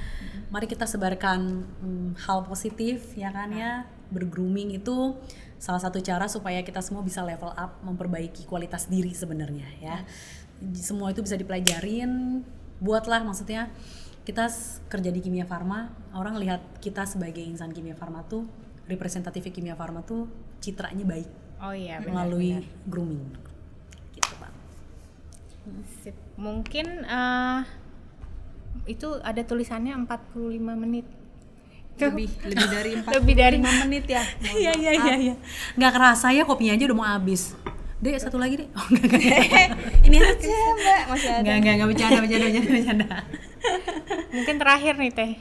[0.52, 3.88] Mari kita sebarkan mm, hal positif ya kan ya.
[4.12, 5.16] Bergrooming itu
[5.56, 10.04] salah satu cara supaya kita semua bisa level up, memperbaiki kualitas diri sebenarnya ya.
[10.76, 12.44] Semua itu bisa dipelajarin,
[12.84, 13.72] buatlah maksudnya
[14.28, 14.52] kita
[14.92, 18.44] kerja di kimia farma orang lihat kita sebagai insan kimia farma tuh
[18.84, 20.28] representatif kimia farma tuh
[20.60, 21.28] citranya baik
[21.60, 22.28] Oh iya benar.
[22.28, 23.49] melalui grooming gitu pak
[26.02, 26.16] Sip.
[26.40, 27.61] Mungkin eh,
[28.88, 31.06] itu ada tulisannya 45 menit.
[32.00, 34.24] Lebih lebih dari empat Lebih dari menit ya
[34.56, 35.34] iya iya iya iya
[35.76, 37.52] nggak kerasa ya kopinya aja udah mau habis
[38.00, 39.68] dek satu lagi deh oh, enggak, enggak.
[40.08, 40.48] ini aja
[40.80, 43.08] mbak masih ada enggak enggak enggak bercanda bercanda bercanda bercanda
[44.36, 45.32] Mungkin terakhir nih Teh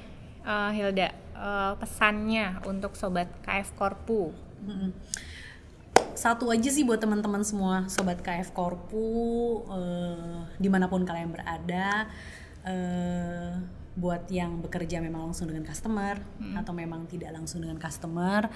[0.44, 1.08] eh, Hilda
[1.40, 4.36] eh, pesannya untuk sobat KF Korpu.
[4.68, 4.92] Mm-mm.
[6.20, 9.08] Satu aja sih buat teman-teman semua sobat KF Korpu
[9.72, 12.12] eh, di mana pun kalian berada,
[12.68, 13.56] eh,
[13.96, 16.20] buat yang bekerja memang langsung dengan customer
[16.60, 18.52] atau memang tidak langsung dengan customer,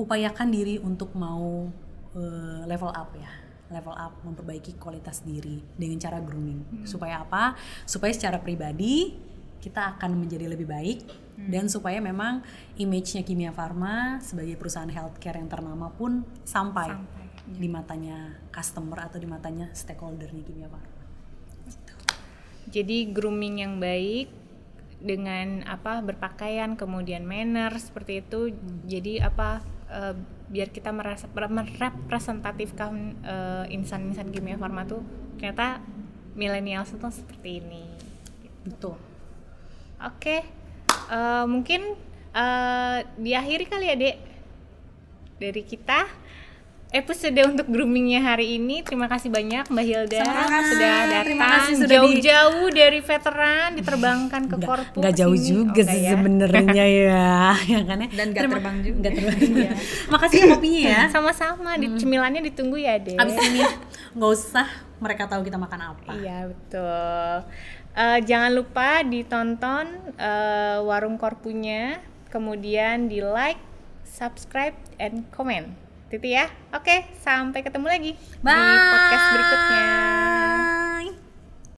[0.00, 1.68] upayakan diri untuk mau
[2.16, 3.32] eh, level up ya,
[3.76, 6.88] level up memperbaiki kualitas diri dengan cara grooming.
[6.88, 7.52] Supaya apa?
[7.84, 9.12] Supaya secara pribadi
[9.60, 10.98] kita akan menjadi lebih baik
[11.36, 12.40] dan supaya memang
[12.80, 19.20] image-nya Kimia Farma sebagai perusahaan healthcare yang ternama pun sampai, Sampai, di matanya customer atau
[19.20, 20.94] di matanya stakeholdernya Kimia Farma.
[22.66, 24.32] Jadi grooming yang baik
[24.96, 28.56] dengan apa berpakaian kemudian manner seperti itu
[28.88, 29.60] jadi apa
[29.92, 30.16] eh,
[30.48, 35.04] biar kita merasa merepresentatifkan eh, insan-insan kimia farma tuh
[35.36, 35.84] ternyata
[36.36, 37.84] milenial itu seperti ini.
[38.62, 39.15] Betul.
[39.98, 40.36] Oke
[41.06, 41.82] eh, mungkin
[42.30, 44.16] eh, diakhiri kali ya dek
[45.36, 46.00] dari kita
[46.88, 50.64] episode untuk groomingnya hari ini terima kasih banyak mbak Hilda Sama-sama.
[50.64, 55.36] sudah datang Terima kasih sudah di- jauh-jauh dari veteran diterbangkan ke Nggak- korpu nggak jauh
[55.36, 56.10] juga Oh, sih ya?
[56.14, 56.86] sebenarnya ya,
[57.58, 58.08] ya kan ya.
[58.08, 58.96] Dan nggak Terima- terbang juga.
[59.02, 59.68] nggak terbang juga.
[60.08, 61.00] Makasih ya kopinya ya.
[61.12, 63.60] sama-sama di cemilannya ditunggu ya dek Abis ini
[64.14, 64.66] nggak usah
[64.96, 66.10] mereka tahu kita makan apa.
[66.14, 67.34] Iya betul.
[67.96, 69.88] Eh, jangan lupa ditonton
[70.20, 71.96] eh, warung korpunya,
[72.28, 73.56] kemudian di like,
[74.04, 75.72] subscribe, and comment.
[76.12, 76.46] Titi ya.
[76.76, 78.84] Oke, sampai ketemu lagi di Bye.
[78.92, 79.88] podcast berikutnya.